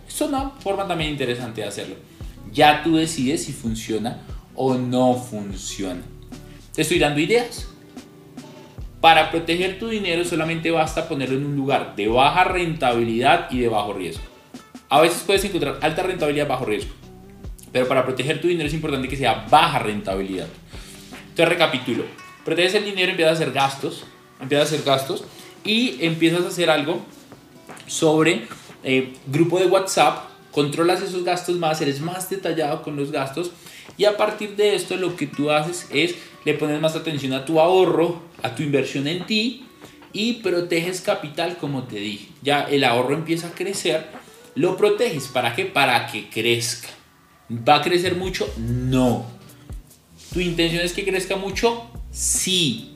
Es 0.08 0.20
una 0.22 0.50
forma 0.50 0.88
también 0.88 1.12
interesante 1.12 1.62
de 1.62 1.67
hacerlo. 1.67 1.96
Ya 2.52 2.84
tú 2.84 2.98
decides 2.98 3.46
si 3.46 3.54
funciona 3.54 4.22
o 4.56 4.76
no 4.76 5.15
funciona. 5.15 6.02
Te 6.76 6.82
estoy 6.82 7.00
dando 7.00 7.20
ideas. 7.20 7.67
Para 9.00 9.32
proteger 9.32 9.80
tu 9.80 9.88
dinero 9.88 10.24
solamente 10.24 10.70
basta 10.70 11.08
ponerlo 11.08 11.38
en 11.38 11.46
un 11.46 11.56
lugar 11.56 11.96
de 11.96 12.08
baja 12.08 12.44
rentabilidad 12.44 13.50
y 13.50 13.60
de 13.60 13.67
bajo 13.67 13.94
riesgo. 13.94 14.31
A 14.91 14.99
veces 14.99 15.23
puedes 15.25 15.41
encontrar 15.45 15.80
alta 15.82 16.04
rentabilidad 16.04 16.49
bajo 16.49 16.65
riesgo, 16.65 16.91
pero 17.71 17.88
para 17.88 18.04
proteger 18.04 18.41
tu 18.41 18.49
dinero 18.49 18.67
es 18.67 18.73
importante 18.73 19.08
que 19.08 19.15
sea 19.15 19.47
baja 19.49 19.80
rentabilidad. 19.80 20.47
Entonces 21.30 21.47
recapitulo. 21.47 22.04
Proteges 22.43 22.75
el 22.75 22.84
dinero, 22.84 23.12
empiezas 23.12 23.39
a 23.39 23.41
hacer 23.41 23.54
gastos, 23.54 24.04
empiezas 24.41 24.69
a 24.69 24.75
hacer 24.75 24.86
gastos 24.86 25.23
y 25.63 25.95
empiezas 26.04 26.43
a 26.43 26.49
hacer 26.49 26.69
algo 26.69 27.06
sobre 27.88 28.47
eh, 28.84 29.13
grupo 29.27 29.60
de 29.60 29.67
WhatsApp, 29.67 30.25
controlas 30.51 31.01
esos 31.01 31.23
gastos 31.23 31.56
más, 31.56 31.80
eres 31.80 32.01
más 32.01 32.30
detallado 32.30 32.82
con 32.82 32.97
los 32.97 33.13
gastos 33.13 33.51
y 33.95 34.04
a 34.04 34.17
partir 34.17 34.58
de 34.58 34.75
esto 34.75 34.97
lo 34.97 35.15
que 35.15 35.25
tú 35.25 35.51
haces 35.51 35.88
es 35.93 36.15
le 36.43 36.54
pones 36.56 36.82
más 36.82 36.97
atención 36.97 37.32
a 37.32 37.45
tu 37.45 37.62
ahorro, 37.62 38.23
a 38.43 38.56
tu 38.56 38.62
inversión 38.62 39.08
en 39.08 39.25
ti 39.25 39.63
y 40.12 40.34
proteges 40.34 40.99
capital 40.99 41.56
como 41.56 41.84
te 41.84 41.95
dije. 41.95 42.27
Ya 42.41 42.63
el 42.63 42.84
ahorro 42.84 43.13
empieza 43.13 43.47
a 43.47 43.51
crecer, 43.51 44.19
lo 44.56 44.78
proteges. 44.78 45.28
¿Para 45.28 45.56
qué? 45.56 45.66
Para 45.66 46.08
que 46.08 46.30
crezca. 46.30 46.90
¿Va 47.50 47.76
a 47.76 47.82
crecer 47.82 48.16
mucho? 48.16 48.52
No. 48.58 49.26
¿Tu 50.34 50.40
intención 50.40 50.84
es 50.84 50.94
que 50.94 51.04
crezca 51.04 51.36
mucho? 51.36 51.90
Sí, 52.12 52.96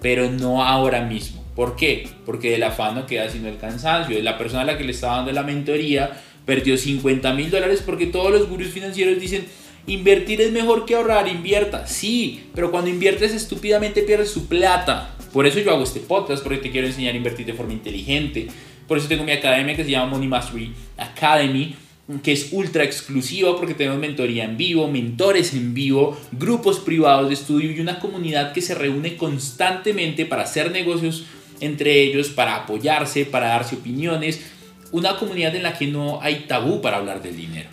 pero 0.00 0.30
no 0.30 0.64
ahora 0.64 1.02
mismo. 1.02 1.44
¿Por 1.54 1.76
qué? 1.76 2.08
Porque 2.24 2.50
del 2.50 2.62
afán 2.62 2.94
no 2.94 3.06
queda 3.06 3.28
sino 3.28 3.48
el 3.48 3.58
cansancio. 3.58 4.20
La 4.22 4.38
persona 4.38 4.62
a 4.62 4.64
la 4.66 4.78
que 4.78 4.84
le 4.84 4.92
estaba 4.92 5.16
dando 5.16 5.32
la 5.32 5.42
mentoría 5.42 6.18
perdió 6.46 6.76
50 6.76 7.32
mil 7.34 7.50
dólares 7.50 7.82
porque 7.84 8.06
todos 8.06 8.32
los 8.32 8.48
gurús 8.48 8.68
financieros 8.68 9.20
dicen 9.20 9.46
Invertir 9.86 10.40
es 10.40 10.52
mejor 10.52 10.86
que 10.86 10.94
ahorrar, 10.94 11.26
invierta. 11.26 11.86
Sí, 11.88 12.44
pero 12.54 12.70
cuando 12.70 12.88
inviertes 12.88 13.32
estúpidamente 13.32 14.02
pierdes 14.02 14.30
su 14.30 14.46
plata. 14.46 15.16
Por 15.32 15.46
eso 15.46 15.58
yo 15.58 15.72
hago 15.72 15.82
este 15.82 15.98
podcast, 15.98 16.42
porque 16.42 16.58
te 16.58 16.70
quiero 16.70 16.86
enseñar 16.86 17.14
a 17.14 17.16
invertir 17.16 17.46
de 17.46 17.54
forma 17.54 17.72
inteligente. 17.72 18.46
Por 18.92 18.98
eso 18.98 19.08
tengo 19.08 19.24
mi 19.24 19.32
academia 19.32 19.74
que 19.74 19.84
se 19.84 19.90
llama 19.90 20.10
Money 20.10 20.28
Mastery 20.28 20.74
Academy, 20.98 21.74
que 22.22 22.32
es 22.32 22.52
ultra 22.52 22.84
exclusiva 22.84 23.56
porque 23.56 23.72
tenemos 23.72 23.98
mentoría 23.98 24.44
en 24.44 24.58
vivo, 24.58 24.86
mentores 24.86 25.54
en 25.54 25.72
vivo, 25.72 26.20
grupos 26.30 26.78
privados 26.78 27.28
de 27.28 27.32
estudio 27.32 27.70
y 27.70 27.80
una 27.80 27.98
comunidad 28.00 28.52
que 28.52 28.60
se 28.60 28.74
reúne 28.74 29.16
constantemente 29.16 30.26
para 30.26 30.42
hacer 30.42 30.70
negocios 30.72 31.24
entre 31.60 32.02
ellos, 32.02 32.28
para 32.28 32.54
apoyarse, 32.54 33.24
para 33.24 33.46
darse 33.46 33.76
opiniones. 33.76 34.44
Una 34.90 35.16
comunidad 35.16 35.56
en 35.56 35.62
la 35.62 35.78
que 35.78 35.86
no 35.86 36.20
hay 36.20 36.44
tabú 36.46 36.82
para 36.82 36.98
hablar 36.98 37.22
del 37.22 37.34
dinero. 37.34 37.70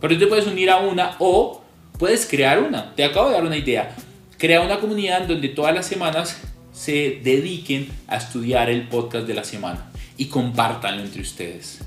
Pero 0.00 0.14
tú 0.14 0.18
te 0.18 0.26
puedes 0.26 0.48
unir 0.48 0.70
a 0.70 0.78
una 0.78 1.14
o 1.20 1.62
puedes 2.00 2.26
crear 2.26 2.60
una. 2.60 2.96
Te 2.96 3.04
acabo 3.04 3.28
de 3.28 3.34
dar 3.34 3.44
una 3.44 3.58
idea. 3.58 3.94
Crea 4.38 4.60
una 4.60 4.80
comunidad 4.80 5.28
donde 5.28 5.50
todas 5.50 5.72
las 5.72 5.86
semanas 5.86 6.36
se 6.72 7.20
dediquen 7.22 7.86
a 8.08 8.16
estudiar 8.16 8.68
el 8.70 8.88
podcast 8.88 9.24
de 9.28 9.34
la 9.34 9.44
semana 9.44 9.92
y 10.16 10.26
compártanlo 10.26 11.02
entre 11.02 11.22
ustedes. 11.22 11.80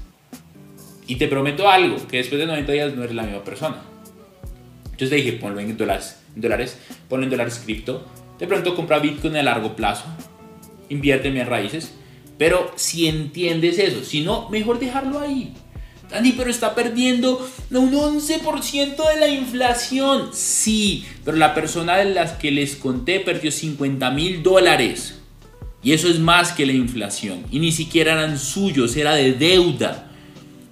Y 1.08 1.16
te 1.16 1.28
prometo 1.28 1.70
algo, 1.70 1.98
que 2.08 2.18
después 2.18 2.40
de 2.40 2.46
90 2.46 2.72
días 2.72 2.96
no 2.96 3.04
eres 3.04 3.16
la 3.16 3.24
misma 3.24 3.44
persona. 3.44 3.82
Entonces 4.86 5.10
te 5.10 5.16
dije, 5.16 5.34
ponlo 5.34 5.60
en 5.60 5.76
dólares, 5.78 6.20
en 6.36 6.42
dólares 6.42 6.78
ponlo 7.08 7.26
en 7.26 7.32
dólares 7.32 7.62
cripto. 7.64 8.06
De 8.38 8.48
pronto 8.48 8.76
compra 8.76 9.00
Bitcoin 9.00 9.36
a 9.36 9.44
largo 9.44 9.76
plazo. 9.76 10.06
Invierte 10.90 11.28
en 11.28 11.46
raíces. 11.46 11.94
Pero 12.38 12.72
si 12.76 13.08
entiendes 13.08 13.80
eso, 13.80 14.04
si 14.04 14.22
no, 14.22 14.48
mejor 14.50 14.80
dejarlo 14.80 15.20
ahí. 15.20 15.54
Dani, 16.10 16.32
pero 16.32 16.50
está 16.50 16.74
perdiendo 16.74 17.46
un 17.72 17.92
11% 17.92 19.14
de 19.14 19.20
la 19.20 19.28
inflación. 19.28 20.30
Sí, 20.32 21.06
pero 21.26 21.38
la 21.38 21.54
persona 21.54 21.98
de 21.98 22.06
las 22.14 22.34
que 22.34 22.52
les 22.52 22.76
conté 22.76 23.20
perdió 23.20 23.52
50 23.52 24.10
mil 24.12 24.42
dólares. 24.42 25.19
Y 25.82 25.94
eso 25.94 26.08
es 26.10 26.20
más 26.20 26.52
que 26.52 26.66
la 26.66 26.74
inflación. 26.74 27.46
Y 27.52 27.60
ni 27.60 27.72
siquiera 27.72 28.14
eran 28.14 28.38
suyos, 28.38 28.96
era 28.98 29.14
de 29.16 29.34
deuda. 29.34 30.10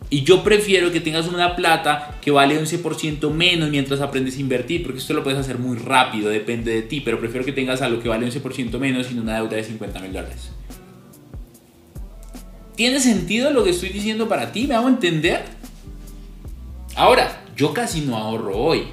Y 0.09 0.23
yo 0.23 0.43
prefiero 0.43 0.91
que 0.91 1.01
tengas 1.01 1.27
una 1.27 1.55
plata 1.55 2.17
que 2.21 2.31
vale 2.31 2.61
11% 2.61 3.29
menos 3.31 3.69
mientras 3.69 3.99
aprendes 3.99 4.37
a 4.37 4.41
invertir, 4.41 4.83
porque 4.83 4.99
esto 4.99 5.13
lo 5.13 5.23
puedes 5.23 5.39
hacer 5.39 5.57
muy 5.57 5.77
rápido, 5.77 6.29
depende 6.29 6.73
de 6.73 6.81
ti, 6.81 7.01
pero 7.01 7.19
prefiero 7.19 7.45
que 7.45 7.51
tengas 7.51 7.81
algo 7.81 8.01
que 8.01 8.07
vale 8.07 8.25
11% 8.25 8.79
menos 8.79 9.11
y 9.11 9.17
una 9.17 9.35
deuda 9.35 9.57
de 9.57 9.63
50 9.63 9.99
mil 9.99 10.13
dólares. 10.13 10.51
¿Tiene 12.77 12.99
sentido 12.99 13.51
lo 13.51 13.63
que 13.63 13.71
estoy 13.71 13.89
diciendo 13.89 14.29
para 14.29 14.51
ti? 14.51 14.67
¿Me 14.67 14.75
hago 14.75 14.87
entender? 14.87 15.43
Ahora, 16.95 17.41
yo 17.55 17.73
casi 17.73 18.01
no 18.01 18.15
ahorro 18.15 18.55
hoy. 18.55 18.83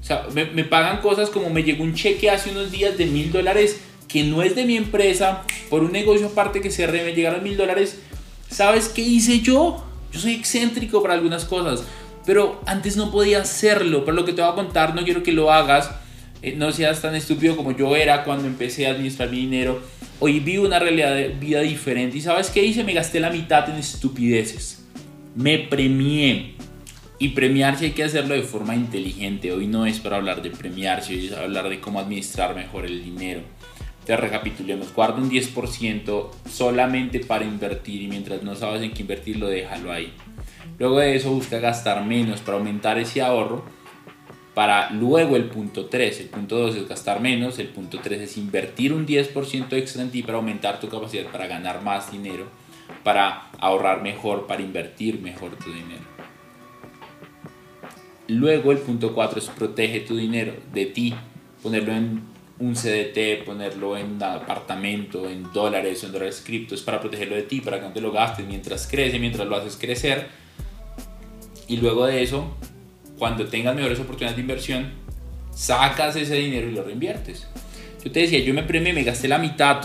O 0.00 0.04
sea, 0.04 0.26
me, 0.34 0.64
pagan 0.64 1.00
cosas 1.00 1.30
como 1.30 1.48
me 1.48 1.62
llegó 1.62 1.84
un 1.84 1.94
cheque 1.94 2.28
hace 2.28 2.50
unos 2.50 2.70
días 2.70 2.98
de 2.98 3.06
mil 3.06 3.30
dólares 3.30 3.80
que 4.10 4.24
no 4.24 4.42
es 4.42 4.54
de 4.54 4.64
mi 4.64 4.76
empresa, 4.76 5.44
por 5.68 5.82
un 5.82 5.92
negocio 5.92 6.26
aparte 6.28 6.60
que 6.60 6.70
cerré, 6.70 7.04
me 7.04 7.14
llegaron 7.14 7.42
mil 7.42 7.56
dólares. 7.56 7.98
¿Sabes 8.50 8.88
qué 8.88 9.02
hice 9.02 9.40
yo? 9.40 9.84
Yo 10.12 10.20
soy 10.20 10.34
excéntrico 10.34 11.02
para 11.02 11.14
algunas 11.14 11.44
cosas, 11.44 11.84
pero 12.26 12.60
antes 12.66 12.96
no 12.96 13.10
podía 13.10 13.40
hacerlo. 13.42 14.04
Por 14.04 14.14
lo 14.14 14.24
que 14.24 14.32
te 14.32 14.42
voy 14.42 14.50
a 14.50 14.54
contar, 14.54 14.94
no 14.94 15.04
quiero 15.04 15.22
que 15.22 15.32
lo 15.32 15.52
hagas. 15.52 15.90
Eh, 16.42 16.54
no 16.56 16.72
seas 16.72 17.02
tan 17.02 17.14
estúpido 17.14 17.56
como 17.56 17.76
yo 17.76 17.94
era 17.94 18.24
cuando 18.24 18.46
empecé 18.46 18.86
a 18.86 18.92
administrar 18.92 19.28
mi 19.30 19.40
dinero 19.40 19.82
Hoy 20.22 20.38
vivo 20.38 20.66
una 20.66 20.78
realidad 20.78 21.14
de 21.14 21.28
vida 21.28 21.60
diferente. 21.60 22.18
¿Y 22.18 22.20
sabes 22.20 22.50
qué 22.50 22.62
hice? 22.62 22.84
Me 22.84 22.92
gasté 22.92 23.20
la 23.20 23.30
mitad 23.30 23.70
en 23.70 23.76
estupideces. 23.76 24.84
Me 25.34 25.58
premié. 25.58 26.56
Y 27.18 27.28
premiarse 27.30 27.86
hay 27.86 27.92
que 27.92 28.04
hacerlo 28.04 28.34
de 28.34 28.42
forma 28.42 28.74
inteligente. 28.74 29.50
Hoy 29.50 29.66
no 29.66 29.86
es 29.86 29.98
para 29.98 30.16
hablar 30.16 30.42
de 30.42 30.50
premiarse, 30.50 31.14
hoy 31.14 31.28
es 31.28 31.32
hablar 31.32 31.70
de 31.70 31.80
cómo 31.80 32.00
administrar 32.00 32.54
mejor 32.54 32.84
el 32.84 33.02
dinero. 33.02 33.40
Te 34.10 34.16
recapitulemos. 34.16 34.92
Guarda 34.92 35.22
un 35.22 35.30
10% 35.30 36.30
solamente 36.50 37.20
para 37.20 37.44
invertir 37.44 38.02
y 38.02 38.08
mientras 38.08 38.42
no 38.42 38.56
sabes 38.56 38.82
en 38.82 38.90
qué 38.90 39.02
invertirlo, 39.02 39.46
déjalo 39.46 39.92
ahí. 39.92 40.12
Luego 40.80 40.98
de 40.98 41.14
eso 41.14 41.30
busca 41.30 41.60
gastar 41.60 42.04
menos 42.04 42.40
para 42.40 42.58
aumentar 42.58 42.98
ese 42.98 43.22
ahorro 43.22 43.64
para 44.52 44.90
luego 44.90 45.36
el 45.36 45.44
punto 45.44 45.86
3. 45.86 46.22
El 46.22 46.26
punto 46.26 46.58
2 46.58 46.74
es 46.74 46.88
gastar 46.88 47.20
menos, 47.20 47.60
el 47.60 47.68
punto 47.68 48.00
3 48.02 48.22
es 48.22 48.36
invertir 48.36 48.92
un 48.92 49.06
10% 49.06 49.74
extra 49.74 50.02
en 50.02 50.10
ti 50.10 50.24
para 50.24 50.38
aumentar 50.38 50.80
tu 50.80 50.88
capacidad 50.88 51.30
para 51.30 51.46
ganar 51.46 51.80
más 51.84 52.10
dinero, 52.10 52.46
para 53.04 53.48
ahorrar 53.60 54.02
mejor, 54.02 54.48
para 54.48 54.60
invertir 54.60 55.20
mejor 55.20 55.54
tu 55.54 55.72
dinero. 55.72 56.02
Luego 58.26 58.72
el 58.72 58.78
punto 58.78 59.14
4 59.14 59.38
es 59.38 59.48
protege 59.50 60.00
tu 60.00 60.16
dinero 60.16 60.52
de 60.72 60.86
ti, 60.86 61.14
ponerlo 61.62 61.92
en 61.92 62.29
un 62.60 62.74
CDT, 62.74 63.44
ponerlo 63.44 63.96
en 63.96 64.22
apartamento, 64.22 65.28
en 65.28 65.50
dólares, 65.52 66.04
en 66.04 66.12
dólares 66.12 66.42
criptos, 66.44 66.82
para 66.82 67.00
protegerlo 67.00 67.34
de 67.34 67.42
ti, 67.42 67.60
para 67.60 67.80
que 67.80 67.86
no 67.86 67.92
te 67.92 68.00
lo 68.02 68.12
gastes 68.12 68.46
mientras 68.46 68.86
crece, 68.86 69.18
mientras 69.18 69.48
lo 69.48 69.56
haces 69.56 69.76
crecer. 69.76 70.28
Y 71.66 71.78
luego 71.78 72.06
de 72.06 72.22
eso, 72.22 72.54
cuando 73.18 73.46
tengas 73.46 73.74
mejores 73.74 73.98
oportunidades 73.98 74.36
de 74.36 74.42
inversión, 74.42 74.90
sacas 75.54 76.16
ese 76.16 76.34
dinero 76.34 76.68
y 76.68 76.72
lo 76.72 76.82
reinviertes. 76.84 77.46
Yo 78.04 78.12
te 78.12 78.20
decía, 78.20 78.40
yo 78.40 78.52
me 78.52 78.62
premié, 78.62 78.92
me 78.92 79.04
gasté 79.04 79.26
la 79.26 79.38
mitad. 79.38 79.82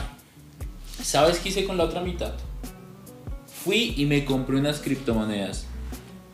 ¿Sabes 1.01 1.39
qué 1.39 1.49
hice 1.49 1.65
con 1.65 1.77
la 1.77 1.85
otra 1.85 2.01
mitad? 2.01 2.33
Fui 3.63 3.93
y 3.97 4.05
me 4.05 4.25
compré 4.25 4.57
unas 4.57 4.79
criptomonedas. 4.79 5.65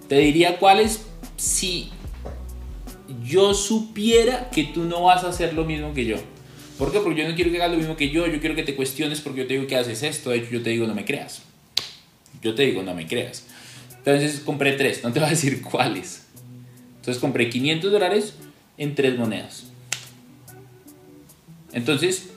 Te 0.08 0.18
diría 0.18 0.58
cuáles 0.58 1.06
si 1.38 1.92
yo 3.24 3.54
supiera 3.54 4.50
que 4.50 4.66
tú 4.66 4.84
no 4.84 5.04
vas 5.04 5.24
a 5.24 5.30
hacer 5.30 5.54
lo 5.54 5.66
mismo 5.66 5.94
que 5.94 6.06
yo. 6.06 6.18
¿Por 6.78 6.92
qué? 6.92 7.00
Porque 7.00 7.22
yo 7.22 7.30
no 7.30 7.36
quiero 7.36 7.52
que 7.52 7.58
hagas 7.58 7.72
lo 7.72 7.78
mismo 7.78 7.96
que 7.96 8.10
yo, 8.10 8.26
yo 8.28 8.40
quiero 8.40 8.56
que 8.56 8.64
te 8.64 8.76
cuestiones 8.76 9.22
porque 9.22 9.42
yo 9.42 9.48
te 9.48 9.54
digo 9.54 9.68
que 9.68 9.76
haces 9.76 10.04
esto, 10.04 10.32
de 10.32 10.38
hecho 10.38 10.52
yo 10.52 10.64
te 10.64 10.72
digo 10.72 10.88
no 10.88 10.96
me 10.96 11.06
creas. 11.06 11.44
Yo 12.42 12.56
te 12.56 12.64
digo 12.64 12.82
no 12.84 12.96
me 12.96 13.08
creas. 13.08 13.46
Entonces 13.98 14.40
compré 14.40 14.74
tres, 14.74 15.04
no 15.04 15.14
te 15.14 15.20
voy 15.20 15.28
a 15.28 15.32
decir 15.32 15.62
cuáles. 15.62 16.26
Entonces 16.98 17.22
compré 17.22 17.50
500 17.50 17.92
dólares 17.92 18.36
en 18.78 18.96
tres 18.96 19.18
monedas. 19.18 19.66
Entonces 21.74 22.30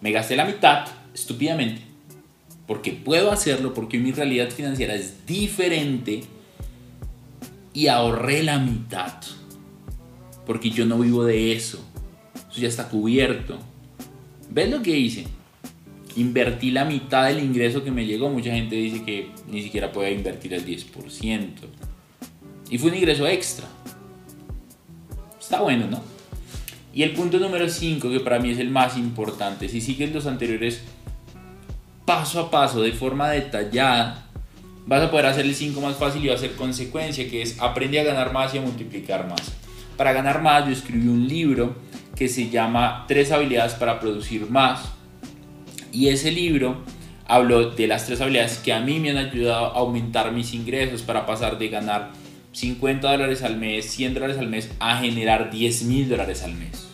me 0.00 0.10
gasté 0.10 0.36
la 0.36 0.44
mitad 0.44 0.86
estúpidamente 1.14 1.82
porque 2.66 2.92
puedo 2.92 3.30
hacerlo, 3.30 3.74
porque 3.74 3.98
mi 3.98 4.12
realidad 4.12 4.50
financiera 4.50 4.94
es 4.94 5.26
diferente 5.26 6.22
y 7.74 7.88
ahorré 7.88 8.42
la 8.42 8.58
mitad 8.58 9.14
porque 10.46 10.70
yo 10.70 10.86
no 10.86 10.98
vivo 10.98 11.24
de 11.24 11.52
eso. 11.52 11.84
Eso 12.50 12.60
ya 12.60 12.68
está 12.68 12.88
cubierto. 12.88 13.58
¿Ves 14.50 14.70
lo 14.70 14.82
que 14.82 14.96
hice? 14.96 15.26
Invertí 16.16 16.70
la 16.70 16.84
mitad 16.84 17.26
del 17.26 17.42
ingreso 17.42 17.82
que 17.82 17.90
me 17.90 18.04
llegó. 18.04 18.28
Mucha 18.28 18.52
gente 18.52 18.76
dice 18.76 19.02
que 19.04 19.30
ni 19.48 19.62
siquiera 19.62 19.92
puede 19.92 20.12
invertir 20.12 20.52
el 20.54 20.66
10%. 20.66 21.48
Y 22.70 22.78
fue 22.78 22.90
un 22.90 22.96
ingreso 22.96 23.26
extra. 23.26 23.66
Está 25.40 25.60
bueno, 25.60 25.86
¿no? 25.88 26.02
Y 26.94 27.02
el 27.02 27.12
punto 27.12 27.38
número 27.38 27.68
5, 27.68 28.10
que 28.10 28.20
para 28.20 28.38
mí 28.38 28.50
es 28.50 28.58
el 28.58 28.70
más 28.70 28.98
importante, 28.98 29.68
si 29.68 29.80
sigues 29.80 30.12
los 30.12 30.26
anteriores 30.26 30.82
paso 32.04 32.40
a 32.40 32.50
paso, 32.50 32.82
de 32.82 32.92
forma 32.92 33.30
detallada, 33.30 34.26
vas 34.86 35.02
a 35.02 35.10
poder 35.10 35.26
hacer 35.26 35.46
el 35.46 35.54
5 35.54 35.80
más 35.80 35.96
fácil 35.96 36.24
y 36.24 36.28
va 36.28 36.34
a 36.34 36.38
ser 36.38 36.52
consecuencia, 36.52 37.28
que 37.30 37.42
es 37.42 37.60
aprende 37.60 37.98
a 38.00 38.04
ganar 38.04 38.32
más 38.32 38.54
y 38.54 38.58
a 38.58 38.60
multiplicar 38.60 39.28
más. 39.28 39.40
Para 39.96 40.12
ganar 40.12 40.42
más, 40.42 40.66
yo 40.66 40.72
escribí 40.72 41.08
un 41.08 41.28
libro 41.28 41.76
que 42.16 42.28
se 42.28 42.50
llama 42.50 43.04
Tres 43.08 43.32
habilidades 43.32 43.74
para 43.74 44.00
producir 44.00 44.48
más. 44.48 44.92
Y 45.92 46.08
ese 46.08 46.30
libro 46.30 46.82
habló 47.26 47.70
de 47.70 47.86
las 47.86 48.06
tres 48.06 48.20
habilidades 48.20 48.58
que 48.58 48.72
a 48.72 48.80
mí 48.80 48.98
me 49.00 49.10
han 49.10 49.18
ayudado 49.18 49.66
a 49.66 49.78
aumentar 49.78 50.32
mis 50.32 50.54
ingresos 50.54 51.02
para 51.02 51.26
pasar 51.26 51.58
de 51.58 51.68
ganar 51.68 52.10
50 52.52 53.10
dólares 53.10 53.42
al 53.42 53.56
mes, 53.56 53.90
100 53.90 54.14
dólares 54.14 54.38
al 54.38 54.48
mes, 54.48 54.70
a 54.78 54.98
generar 54.98 55.50
10 55.50 55.84
mil 55.84 56.08
dólares 56.08 56.42
al 56.42 56.54
mes. 56.54 56.88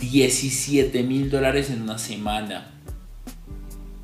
17 0.00 1.02
mil 1.04 1.30
dólares 1.30 1.70
en 1.70 1.82
una 1.82 1.98
semana. 1.98 2.70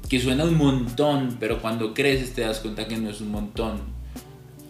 Que 0.09 0.21
suena 0.21 0.45
un 0.45 0.57
montón, 0.57 1.37
pero 1.39 1.61
cuando 1.61 1.93
creces 1.93 2.33
te 2.33 2.43
das 2.43 2.61
cuenta 2.61 2.89
que 2.89 2.97
no 2.97 3.11
es 3.11 3.21
un 3.21 3.31
montón. 3.31 3.98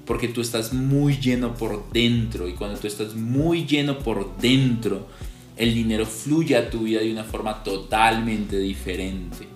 Porque 0.09 0.27
tú 0.27 0.41
estás 0.41 0.73
muy 0.73 1.19
lleno 1.19 1.55
por 1.55 1.93
dentro. 1.93 2.49
Y 2.49 2.55
cuando 2.55 2.81
tú 2.81 2.89
estás 2.89 3.15
muy 3.15 3.65
lleno 3.65 4.01
por 4.01 4.37
dentro, 4.39 5.07
el 5.57 5.75
dinero 5.75 6.05
fluye 6.07 6.57
a 6.57 6.71
tu 6.71 6.81
vida 6.81 7.01
de 7.01 7.13
una 7.13 7.25
forma 7.25 7.63
totalmente 7.63 8.59
diferente. 8.59 9.47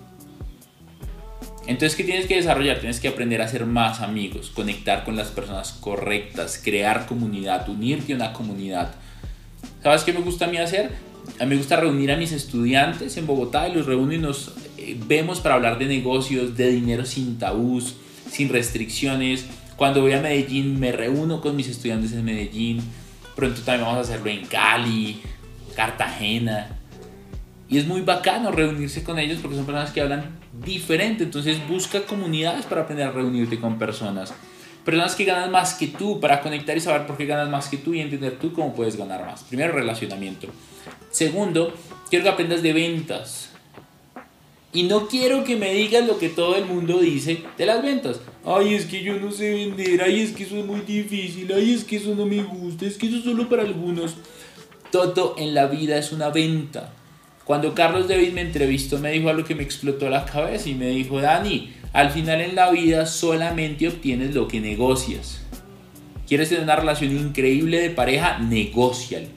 Entonces, 1.65 1.95
¿qué 1.95 2.03
tienes 2.03 2.27
que 2.27 2.35
desarrollar? 2.35 2.79
Tienes 2.79 2.99
que 2.99 3.07
aprender 3.07 3.41
a 3.41 3.47
ser 3.47 3.65
más 3.65 4.01
amigos, 4.01 4.49
conectar 4.49 5.05
con 5.05 5.15
las 5.15 5.29
personas 5.29 5.71
correctas, 5.71 6.61
crear 6.61 7.05
comunidad, 7.05 7.69
unirte 7.69 8.13
a 8.13 8.15
una 8.17 8.33
comunidad. 8.33 8.93
¿Sabes 9.81 10.03
qué 10.03 10.11
me 10.11 10.19
gusta 10.19 10.45
a 10.45 10.47
mí 10.49 10.57
hacer? 10.57 10.91
A 11.39 11.45
mí 11.45 11.51
me 11.51 11.57
gusta 11.57 11.77
reunir 11.77 12.11
a 12.11 12.17
mis 12.17 12.33
estudiantes 12.33 13.15
en 13.15 13.25
Bogotá 13.25 13.69
y 13.69 13.73
los 13.73 13.85
reúno 13.85 14.11
y 14.11 14.17
nos 14.17 14.51
eh, 14.77 14.97
vemos 15.07 15.39
para 15.39 15.55
hablar 15.55 15.79
de 15.79 15.85
negocios, 15.85 16.57
de 16.57 16.69
dinero 16.69 17.05
sin 17.05 17.39
tabús, 17.39 17.95
sin 18.29 18.49
restricciones. 18.49 19.45
Cuando 19.75 20.01
voy 20.01 20.13
a 20.13 20.21
Medellín 20.21 20.79
me 20.79 20.91
reúno 20.91 21.41
con 21.41 21.55
mis 21.55 21.67
estudiantes 21.67 22.13
en 22.13 22.25
Medellín. 22.25 22.81
Pronto 23.35 23.61
también 23.61 23.85
vamos 23.85 23.97
a 23.97 24.01
hacerlo 24.01 24.29
en 24.29 24.45
Cali, 24.45 25.21
Cartagena. 25.75 26.67
Y 27.69 27.79
es 27.79 27.87
muy 27.87 28.01
bacano 28.01 28.51
reunirse 28.51 29.03
con 29.03 29.17
ellos 29.17 29.39
porque 29.41 29.55
son 29.55 29.65
personas 29.65 29.91
que 29.91 30.01
hablan 30.01 30.37
diferente. 30.63 31.23
Entonces 31.23 31.57
busca 31.67 32.01
comunidades 32.01 32.65
para 32.65 32.81
aprender 32.81 33.07
a 33.07 33.11
reunirte 33.11 33.59
con 33.59 33.79
personas. 33.79 34.33
Personas 34.85 35.15
que 35.15 35.25
ganan 35.25 35.49
más 35.49 35.73
que 35.75 35.87
tú 35.87 36.19
para 36.19 36.41
conectar 36.41 36.75
y 36.77 36.81
saber 36.81 37.07
por 37.07 37.17
qué 37.17 37.25
ganas 37.25 37.49
más 37.49 37.69
que 37.69 37.77
tú 37.77 37.93
y 37.93 38.01
entender 38.01 38.37
tú 38.37 38.53
cómo 38.53 38.75
puedes 38.75 38.95
ganar 38.95 39.25
más. 39.25 39.43
Primero, 39.43 39.73
relacionamiento. 39.73 40.49
Segundo, 41.09 41.73
quiero 42.09 42.23
que 42.23 42.29
aprendas 42.29 42.61
de 42.61 42.73
ventas. 42.73 43.52
Y 44.73 44.83
no 44.83 45.07
quiero 45.07 45.43
que 45.43 45.55
me 45.55 45.71
digas 45.71 46.07
lo 46.07 46.17
que 46.17 46.29
todo 46.29 46.55
el 46.55 46.65
mundo 46.65 46.99
dice 46.99 47.43
de 47.57 47.65
las 47.65 47.83
ventas. 47.83 48.19
Ay, 48.43 48.73
es 48.73 48.85
que 48.85 49.03
yo 49.03 49.19
no 49.19 49.31
sé 49.31 49.53
vender. 49.53 50.01
Ay, 50.01 50.21
es 50.21 50.31
que 50.31 50.43
eso 50.43 50.57
es 50.57 50.65
muy 50.65 50.81
difícil. 50.81 51.51
Ay, 51.53 51.73
es 51.73 51.83
que 51.83 51.97
eso 51.97 52.15
no 52.15 52.25
me 52.25 52.41
gusta. 52.41 52.87
Es 52.87 52.97
que 52.97 53.07
eso 53.07 53.17
es 53.17 53.23
solo 53.23 53.47
para 53.47 53.61
algunos. 53.61 54.15
Todo 54.91 55.35
en 55.37 55.53
la 55.53 55.67
vida 55.67 55.97
es 55.97 56.11
una 56.11 56.29
venta. 56.29 56.91
Cuando 57.45 57.75
Carlos 57.75 58.07
David 58.07 58.31
me 58.33 58.41
entrevistó 58.41 58.99
me 58.99 59.11
dijo 59.11 59.29
algo 59.29 59.43
que 59.43 59.53
me 59.53 59.63
explotó 59.63 60.09
la 60.09 60.25
cabeza 60.25 60.69
y 60.69 60.75
me 60.75 60.87
dijo, 60.87 61.21
Dani, 61.21 61.73
al 61.91 62.09
final 62.09 62.41
en 62.41 62.55
la 62.55 62.71
vida 62.71 63.05
solamente 63.05 63.87
obtienes 63.87 64.33
lo 64.33 64.47
que 64.47 64.59
negocias. 64.59 65.41
¿Quieres 66.27 66.49
tener 66.49 66.63
una 66.63 66.77
relación 66.77 67.11
increíble 67.11 67.79
de 67.79 67.89
pareja? 67.89 68.39
Negocialo. 68.39 69.27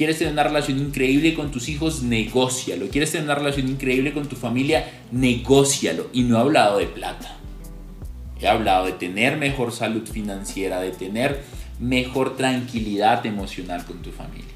¿Quieres 0.00 0.16
tener 0.16 0.32
una 0.32 0.44
relación 0.44 0.78
increíble 0.78 1.34
con 1.34 1.50
tus 1.50 1.68
hijos? 1.68 2.02
Negocialo. 2.02 2.88
¿Quieres 2.88 3.12
tener 3.12 3.26
una 3.26 3.34
relación 3.34 3.68
increíble 3.68 4.14
con 4.14 4.26
tu 4.26 4.34
familia? 4.34 4.90
Negocialo. 5.12 6.08
Y 6.14 6.22
no 6.22 6.38
he 6.38 6.40
hablado 6.40 6.78
de 6.78 6.86
plata. 6.86 7.36
He 8.40 8.48
hablado 8.48 8.86
de 8.86 8.92
tener 8.92 9.36
mejor 9.36 9.72
salud 9.72 10.08
financiera, 10.08 10.80
de 10.80 10.92
tener 10.92 11.42
mejor 11.78 12.34
tranquilidad 12.34 13.26
emocional 13.26 13.84
con 13.84 14.00
tu 14.00 14.10
familia. 14.10 14.54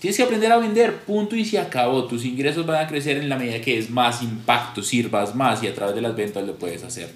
Tienes 0.00 0.16
que 0.16 0.24
aprender 0.24 0.50
a 0.50 0.58
vender, 0.58 0.96
punto 1.02 1.36
y 1.36 1.44
se 1.44 1.60
acabó. 1.60 2.06
Tus 2.06 2.24
ingresos 2.24 2.66
van 2.66 2.84
a 2.84 2.88
crecer 2.88 3.18
en 3.18 3.28
la 3.28 3.36
medida 3.36 3.60
que 3.60 3.78
es 3.78 3.88
más 3.88 4.20
impacto, 4.20 4.82
sirvas 4.82 5.36
más 5.36 5.62
y 5.62 5.68
a 5.68 5.74
través 5.76 5.94
de 5.94 6.00
las 6.00 6.16
ventas 6.16 6.44
lo 6.44 6.56
puedes 6.56 6.82
hacer. 6.82 7.08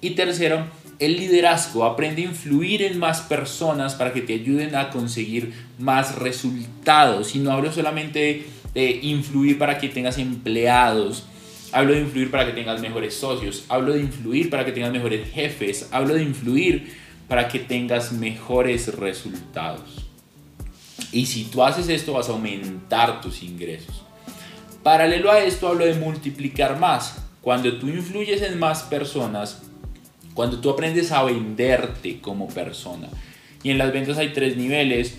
Y 0.00 0.10
tercero, 0.10 0.66
el 0.98 1.16
liderazgo. 1.16 1.84
Aprende 1.84 2.22
a 2.22 2.26
influir 2.26 2.82
en 2.82 2.98
más 2.98 3.20
personas 3.22 3.94
para 3.94 4.12
que 4.12 4.20
te 4.20 4.34
ayuden 4.34 4.74
a 4.74 4.90
conseguir 4.90 5.52
más 5.78 6.16
resultados. 6.16 7.34
Y 7.34 7.38
no 7.38 7.52
hablo 7.52 7.72
solamente 7.72 8.46
de 8.74 8.90
influir 9.02 9.58
para 9.58 9.78
que 9.78 9.88
tengas 9.88 10.18
empleados. 10.18 11.24
Hablo 11.72 11.94
de 11.94 12.00
influir 12.00 12.30
para 12.30 12.46
que 12.46 12.52
tengas 12.52 12.80
mejores 12.80 13.14
socios. 13.14 13.64
Hablo 13.68 13.92
de 13.92 14.00
influir 14.00 14.50
para 14.50 14.64
que 14.64 14.72
tengas 14.72 14.92
mejores 14.92 15.30
jefes. 15.30 15.88
Hablo 15.90 16.14
de 16.14 16.22
influir 16.22 16.96
para 17.28 17.48
que 17.48 17.58
tengas 17.58 18.12
mejores 18.12 18.94
resultados. 18.94 20.06
Y 21.12 21.26
si 21.26 21.44
tú 21.44 21.62
haces 21.62 21.88
esto 21.88 22.14
vas 22.14 22.28
a 22.28 22.32
aumentar 22.32 23.20
tus 23.20 23.42
ingresos. 23.42 24.02
Paralelo 24.82 25.30
a 25.30 25.40
esto 25.40 25.68
hablo 25.68 25.84
de 25.84 25.94
multiplicar 25.94 26.78
más. 26.78 27.18
Cuando 27.40 27.78
tú 27.78 27.88
influyes 27.88 28.42
en 28.42 28.58
más 28.58 28.82
personas, 28.84 29.62
cuando 30.38 30.60
tú 30.60 30.70
aprendes 30.70 31.10
a 31.10 31.24
venderte 31.24 32.20
como 32.20 32.46
persona. 32.46 33.08
Y 33.64 33.70
en 33.72 33.78
las 33.78 33.92
ventas 33.92 34.18
hay 34.18 34.28
tres 34.28 34.56
niveles. 34.56 35.16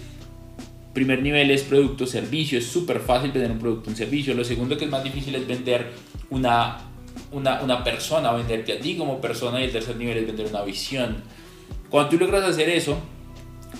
Primer 0.93 1.21
nivel 1.21 1.51
es 1.51 1.63
producto, 1.63 2.07
servicio. 2.07 2.57
Es 2.57 2.67
súper 2.67 3.01
fácil 3.01 3.33
vender 3.33 3.51
un 3.51 3.59
producto, 3.59 3.89
un 3.89 3.97
servicio. 3.97 4.33
Lo 4.33 4.45
segundo 4.45 4.77
que 4.77 4.85
es 4.85 4.89
más 4.89 5.03
difícil 5.03 5.35
es 5.35 5.45
vender 5.45 5.91
una, 6.29 6.77
una, 7.33 7.61
una 7.61 7.83
persona, 7.83 8.31
venderte 8.31 8.71
a 8.71 8.79
ti 8.79 8.95
como 8.95 9.19
persona. 9.19 9.59
Y 9.59 9.65
el 9.65 9.73
tercer 9.73 9.97
nivel 9.97 10.19
es 10.19 10.25
vender 10.25 10.45
una 10.45 10.61
visión. 10.61 11.17
Cuando 11.89 12.11
tú 12.11 12.17
logras 12.17 12.45
hacer 12.45 12.69
eso, 12.69 12.97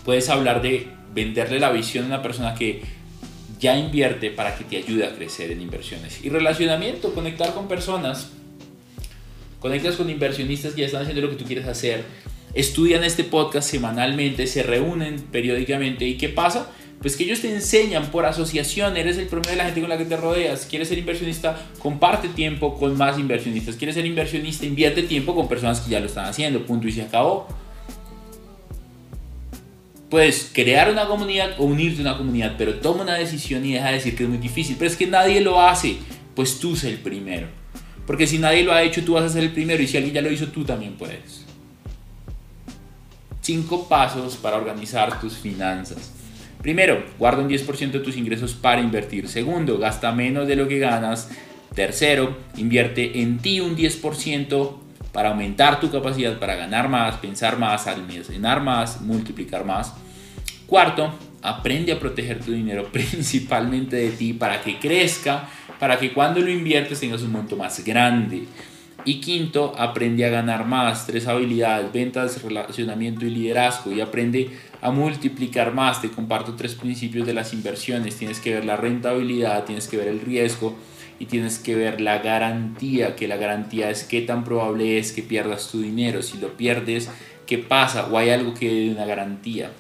puedes 0.04 0.28
hablar 0.28 0.62
de 0.62 0.90
venderle 1.16 1.62
la 1.62 1.72
visión 1.72 2.04
a 2.04 2.08
una 2.08 2.22
persona 2.22 2.54
que 2.54 2.82
ya 3.62 3.78
invierte 3.78 4.30
para 4.30 4.58
que 4.58 4.66
te 4.66 4.76
ayude 4.76 5.08
a 5.08 5.16
crecer 5.16 5.52
en 5.52 5.62
inversiones. 5.62 6.22
Y 6.22 6.28
relacionamiento, 6.28 7.14
conectar 7.14 7.54
con 7.54 7.70
personas. 7.70 8.30
Conectas 9.60 9.96
con 9.96 10.10
inversionistas 10.10 10.74
que 10.74 10.82
ya 10.82 10.88
están 10.88 11.02
haciendo 11.02 11.22
lo 11.22 11.30
que 11.30 11.36
tú 11.36 11.46
quieres 11.46 11.68
hacer. 11.68 12.04
Estudian 12.54 13.04
este 13.04 13.24
podcast 13.24 13.70
semanalmente, 13.70 14.48
se 14.48 14.64
reúnen 14.64 15.22
periódicamente. 15.32 16.08
¿Y 16.08 16.18
qué 16.18 16.30
pasa? 16.30 16.72
Pues 17.02 17.16
que 17.16 17.24
ellos 17.24 17.42
te 17.42 17.54
enseñan 17.54 18.12
por 18.12 18.26
asociación, 18.26 18.98
eres 18.98 19.18
el 19.18 19.28
promedio 19.28 19.52
de 19.52 19.58
la 19.58 19.66
gente 19.66 19.82
con 19.82 19.90
la 19.90 19.98
que 19.98 20.06
te 20.06 20.18
rodeas. 20.18 20.66
Quieres 20.66 20.90
ser 20.90 20.98
inversionista, 20.98 21.60
comparte 21.80 22.28
tiempo 22.30 22.78
con 22.78 22.98
más 22.98 23.18
inversionistas. 23.20 23.76
Quieres 23.76 23.96
ser 23.96 24.06
inversionista, 24.06 24.66
invierte 24.66 25.04
tiempo 25.04 25.36
con 25.36 25.48
personas 25.48 25.80
que 25.82 25.92
ya 25.92 26.00
lo 26.00 26.08
están 26.08 26.26
haciendo. 26.26 26.66
Punto 26.66 26.88
y 26.88 26.92
se 26.92 27.04
acabó 27.04 27.48
puedes 30.10 30.50
crear 30.54 30.92
una 30.92 31.06
comunidad 31.06 31.52
o 31.60 31.66
unirte 31.66 32.00
a 32.00 32.02
una 32.02 32.18
comunidad, 32.18 32.56
pero 32.58 32.76
toma 32.76 33.04
una 33.04 33.16
decisión 33.16 33.66
y 33.66 33.74
deja 33.74 33.88
de 33.88 33.94
decir 33.94 34.16
que 34.16 34.24
es 34.24 34.30
muy 34.30 34.40
difícil. 34.40 34.76
Pero 34.78 34.90
es 34.90 34.98
que 34.98 35.08
nadie 35.08 35.42
lo 35.42 35.62
hace, 35.62 35.98
pues 36.36 36.60
tú 36.60 36.76
sé 36.76 36.90
el 36.90 36.98
primero. 36.98 37.59
Porque 38.10 38.26
si 38.26 38.40
nadie 38.40 38.64
lo 38.64 38.74
ha 38.74 38.82
hecho, 38.82 39.04
tú 39.04 39.14
vas 39.14 39.24
a 39.24 39.30
ser 39.30 39.44
el 39.44 39.52
primero 39.52 39.84
y 39.84 39.88
si 39.88 39.96
alguien 39.96 40.16
ya 40.16 40.24
lo 40.24 40.32
hizo, 40.32 40.48
tú 40.48 40.66
también 40.66 40.94
puedes. 40.94 41.46
Cinco 43.40 43.88
pasos 43.88 44.36
para 44.36 44.58
organizar 44.58 45.20
tus 45.22 45.38
finanzas. 45.38 46.12
Primero, 46.60 47.06
guarda 47.20 47.44
un 47.44 47.48
10% 47.48 47.92
de 47.92 48.00
tus 48.00 48.18
ingresos 48.18 48.56
para 48.56 48.82
invertir. 48.82 49.28
Segundo, 49.28 49.78
gasta 49.78 50.12
menos 50.12 50.48
de 50.48 50.56
lo 50.56 50.68
que 50.68 50.80
ganas. 50.80 51.30
Tercero, 51.76 52.36
invierte 52.58 53.22
en 53.22 53.38
ti 53.38 53.60
un 53.60 53.78
10% 53.78 54.78
para 55.12 55.30
aumentar 55.30 55.80
tu 55.80 55.92
capacidad 55.92 56.40
para 56.40 56.56
ganar 56.56 56.90
más, 56.90 57.18
pensar 57.18 57.60
más, 57.60 57.86
almacenar 57.86 58.64
más, 58.64 59.02
multiplicar 59.02 59.66
más. 59.66 59.94
Cuarto, 60.66 61.14
aprende 61.42 61.92
a 61.92 62.00
proteger 62.00 62.40
tu 62.40 62.52
dinero 62.52 62.88
principalmente 62.92 63.96
de 63.96 64.10
ti 64.12 64.34
para 64.34 64.62
que 64.62 64.80
crezca, 64.80 65.50
para 65.80 65.98
que 65.98 66.14
cuando 66.14 66.40
lo 66.40 66.50
inviertes 66.50 67.00
tengas 67.00 67.22
un 67.22 67.32
monto 67.32 67.56
más 67.56 67.84
grande. 67.84 68.44
Y 69.06 69.22
quinto, 69.22 69.74
aprende 69.78 70.26
a 70.26 70.30
ganar 70.30 70.66
más. 70.66 71.08
Tres 71.08 71.26
habilidades, 71.26 71.92
ventas, 71.94 72.42
relacionamiento 72.44 73.26
y 73.26 73.30
liderazgo. 73.30 73.94
Y 73.94 74.02
aprende 74.02 74.50
a 74.82 74.92
multiplicar 74.92 75.74
más. 75.74 76.02
Te 76.02 76.10
comparto 76.10 76.56
tres 76.56 76.76
principios 76.76 77.26
de 77.26 77.34
las 77.34 77.54
inversiones. 77.54 78.18
Tienes 78.18 78.40
que 78.40 78.54
ver 78.54 78.66
la 78.66 78.76
rentabilidad, 78.76 79.64
tienes 79.64 79.88
que 79.88 79.96
ver 79.98 80.10
el 80.10 80.20
riesgo 80.20 80.76
y 81.18 81.26
tienes 81.26 81.60
que 81.60 81.76
ver 81.76 82.02
la 82.02 82.20
garantía, 82.20 83.16
que 83.16 83.28
la 83.28 83.38
garantía 83.38 83.90
es 83.90 84.04
qué 84.04 84.22
tan 84.22 84.44
probable 84.44 84.98
es 84.98 85.12
que 85.12 85.22
pierdas 85.22 85.70
tu 85.70 85.82
dinero. 85.82 86.22
Si 86.22 86.38
lo 86.38 86.56
pierdes, 86.56 87.10
¿qué 87.46 87.58
pasa? 87.58 88.08
O 88.08 88.18
hay 88.18 88.30
algo 88.30 88.54
que 88.54 88.70
dé 88.70 88.92
una 88.92 89.06
garantía. 89.06 89.72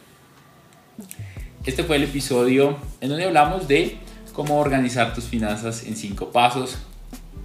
Este 1.65 1.83
fue 1.83 1.97
el 1.97 2.03
episodio 2.03 2.77
en 3.01 3.09
donde 3.09 3.25
hablamos 3.25 3.67
de 3.67 3.97
cómo 4.33 4.59
organizar 4.59 5.13
tus 5.13 5.25
finanzas 5.25 5.83
en 5.83 5.97
cinco 5.97 6.31
pasos. 6.31 6.77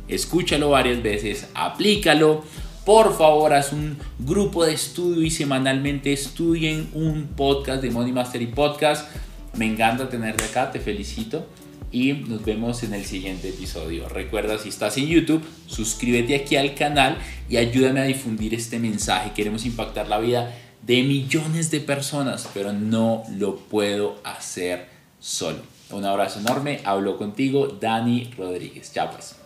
Escúchalo 0.07 0.71
varias 0.71 1.03
veces, 1.03 1.49
aplícalo. 1.55 2.45
Por 2.85 3.17
favor, 3.17 3.53
haz 3.53 3.73
un 3.73 3.99
grupo 4.19 4.65
de 4.65 4.75
estudio 4.75 5.23
y 5.23 5.31
semanalmente 5.31 6.13
estudien 6.13 6.91
un 6.93 7.29
podcast 7.37 7.83
de 7.83 7.91
Money 7.91 8.13
Mastery 8.13 8.47
Podcast. 8.47 9.11
Me 9.57 9.67
encanta 9.67 10.09
tenerte 10.09 10.45
acá, 10.45 10.71
te 10.71 10.79
felicito 10.79 11.47
y 11.91 12.13
nos 12.13 12.45
vemos 12.45 12.83
en 12.83 12.95
el 12.95 13.05
siguiente 13.05 13.49
episodio. 13.49 14.09
Recuerda, 14.09 14.59
si 14.59 14.69
estás 14.69 14.97
en 14.99 15.07
YouTube, 15.07 15.43
suscríbete 15.67 16.35
aquí 16.35 16.57
al 16.57 16.75
canal 16.75 17.19
y 17.49 17.57
ayúdame 17.57 18.01
a 18.01 18.05
difundir 18.05 18.55
este 18.55 18.79
mensaje. 18.79 19.33
Queremos 19.35 19.65
impactar 19.65 20.09
la 20.09 20.19
vida 20.19 20.53
de 20.87 21.03
millones 21.03 21.71
de 21.71 21.81
personas, 21.81 22.49
pero 22.53 22.73
no 22.73 23.23
lo 23.37 23.57
puedo 23.57 24.17
hacer 24.23 24.89
solo. 25.19 25.59
Un 25.91 26.05
abrazo 26.05 26.41
enorme. 26.41 26.81
Hablo 26.85 27.17
contigo, 27.17 27.69
Dani 27.69 28.31
Rodríguez. 28.37 28.93
Chao 28.93 29.11
pues. 29.11 29.37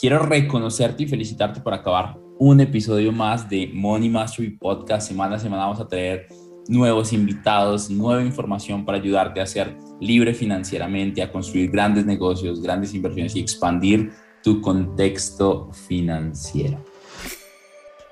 Quiero 0.00 0.18
reconocerte 0.18 1.04
y 1.04 1.06
felicitarte 1.06 1.60
por 1.60 1.74
acabar 1.74 2.16
un 2.38 2.60
episodio 2.60 3.12
más 3.12 3.48
de 3.48 3.70
Money 3.72 4.08
Mastery 4.08 4.50
Podcast. 4.50 5.06
Semana 5.06 5.36
a 5.36 5.38
semana 5.38 5.64
vamos 5.64 5.80
a 5.80 5.86
traer 5.86 6.26
nuevos 6.66 7.12
invitados, 7.12 7.88
nueva 7.88 8.22
información 8.24 8.84
para 8.84 8.98
ayudarte 8.98 9.40
a 9.40 9.46
ser 9.46 9.76
libre 10.00 10.34
financieramente, 10.34 11.22
a 11.22 11.30
construir 11.30 11.70
grandes 11.70 12.04
negocios, 12.04 12.60
grandes 12.60 12.94
inversiones 12.94 13.36
y 13.36 13.40
expandir 13.40 14.10
tu 14.42 14.60
contexto 14.60 15.70
financiero. 15.86 16.91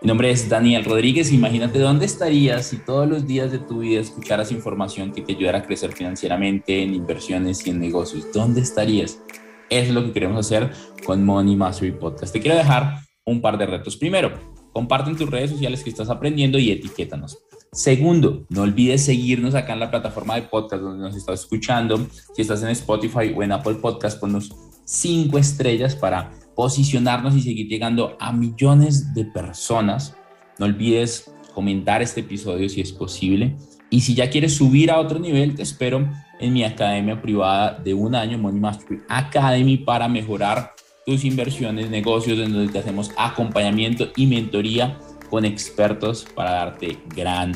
Mi 0.03 0.09
nombre 0.09 0.31
es 0.31 0.49
Daniel 0.49 0.87
Rodríguez. 0.87 1.31
Imagínate 1.31 1.79
dónde 1.79 2.07
estarías 2.07 2.69
si 2.69 2.79
todos 2.79 3.07
los 3.07 3.27
días 3.27 3.53
de 3.53 3.59
tu 3.59 3.81
vida 3.81 4.01
escucharas 4.01 4.51
información 4.51 5.13
que 5.13 5.21
te 5.21 5.33
ayudara 5.33 5.59
a 5.59 5.63
crecer 5.63 5.93
financieramente 5.93 6.83
en 6.83 6.95
inversiones 6.95 7.67
y 7.67 7.71
en 7.71 7.81
negocios. 7.81 8.33
¿Dónde 8.33 8.63
estarías? 8.63 9.21
Es 9.69 9.91
lo 9.91 10.03
que 10.03 10.13
queremos 10.13 10.39
hacer 10.39 10.71
con 11.05 11.23
Money 11.23 11.55
Mastery 11.55 11.93
Podcast. 11.93 12.33
Te 12.33 12.41
quiero 12.41 12.57
dejar 12.57 13.01
un 13.27 13.43
par 13.43 13.59
de 13.59 13.67
retos. 13.67 13.99
Primero, 13.99 14.33
comparte 14.73 15.11
en 15.11 15.19
tus 15.19 15.29
redes 15.29 15.51
sociales 15.51 15.85
que 15.85 15.91
estás 15.91 16.09
aprendiendo 16.09 16.59
y 16.59 16.71
etiquétanos. 16.71 17.37
Segundo, 17.71 18.47
no 18.49 18.63
olvides 18.63 19.05
seguirnos 19.05 19.55
acá 19.55 19.75
en 19.75 19.81
la 19.81 19.91
plataforma 19.91 20.35
de 20.35 20.43
podcast 20.43 20.83
donde 20.83 21.03
nos 21.03 21.15
estás 21.15 21.41
escuchando. 21.41 22.07
Si 22.35 22.41
estás 22.41 22.63
en 22.63 22.71
Spotify 22.71 23.35
o 23.37 23.43
en 23.43 23.53
Apple 23.53 23.75
Podcast, 23.75 24.19
ponnos 24.19 24.51
cinco 24.87 25.37
estrellas 25.37 25.95
para 25.95 26.33
posicionarnos 26.61 27.35
y 27.35 27.41
seguir 27.41 27.69
llegando 27.69 28.19
a 28.21 28.33
millones 28.33 29.15
de 29.15 29.25
personas. 29.25 30.15
No 30.59 30.67
olvides 30.67 31.33
comentar 31.55 32.03
este 32.03 32.21
episodio 32.21 32.69
si 32.69 32.83
es 32.83 32.93
posible. 32.93 33.57
Y 33.89 34.03
si 34.03 34.15
ya 34.15 34.29
quieres 34.29 34.57
subir 34.57 34.91
a 34.91 34.99
otro 35.01 35.19
nivel, 35.19 35.55
te 35.55 35.63
espero 35.63 36.07
en 36.39 36.53
mi 36.53 36.63
academia 36.63 37.23
privada 37.23 37.79
de 37.83 37.95
un 37.95 38.15
año, 38.15 38.37
Money 38.37 38.61
Mastery 38.61 39.01
Academy, 39.09 39.79
para 39.79 40.07
mejorar 40.07 40.73
tus 41.07 41.25
inversiones, 41.25 41.89
negocios, 41.89 42.39
en 42.39 42.53
donde 42.53 42.71
te 42.71 42.81
hacemos 42.81 43.11
acompañamiento 43.17 44.09
y 44.15 44.27
mentoría 44.27 44.99
con 45.31 45.47
expertos 45.47 46.27
para 46.35 46.51
darte 46.51 46.99
gran 47.17 47.53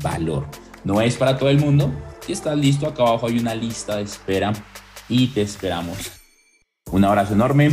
valor. 0.00 0.46
No 0.84 1.00
es 1.00 1.16
para 1.16 1.36
todo 1.36 1.48
el 1.48 1.58
mundo. 1.58 1.92
Si 2.20 2.30
estás 2.30 2.56
listo, 2.56 2.86
acá 2.86 3.02
abajo 3.02 3.26
hay 3.26 3.36
una 3.36 3.56
lista 3.56 3.96
de 3.96 4.04
espera 4.04 4.52
y 5.08 5.26
te 5.26 5.42
esperamos. 5.42 6.12
Un 6.92 7.04
abrazo 7.04 7.34
enorme 7.34 7.72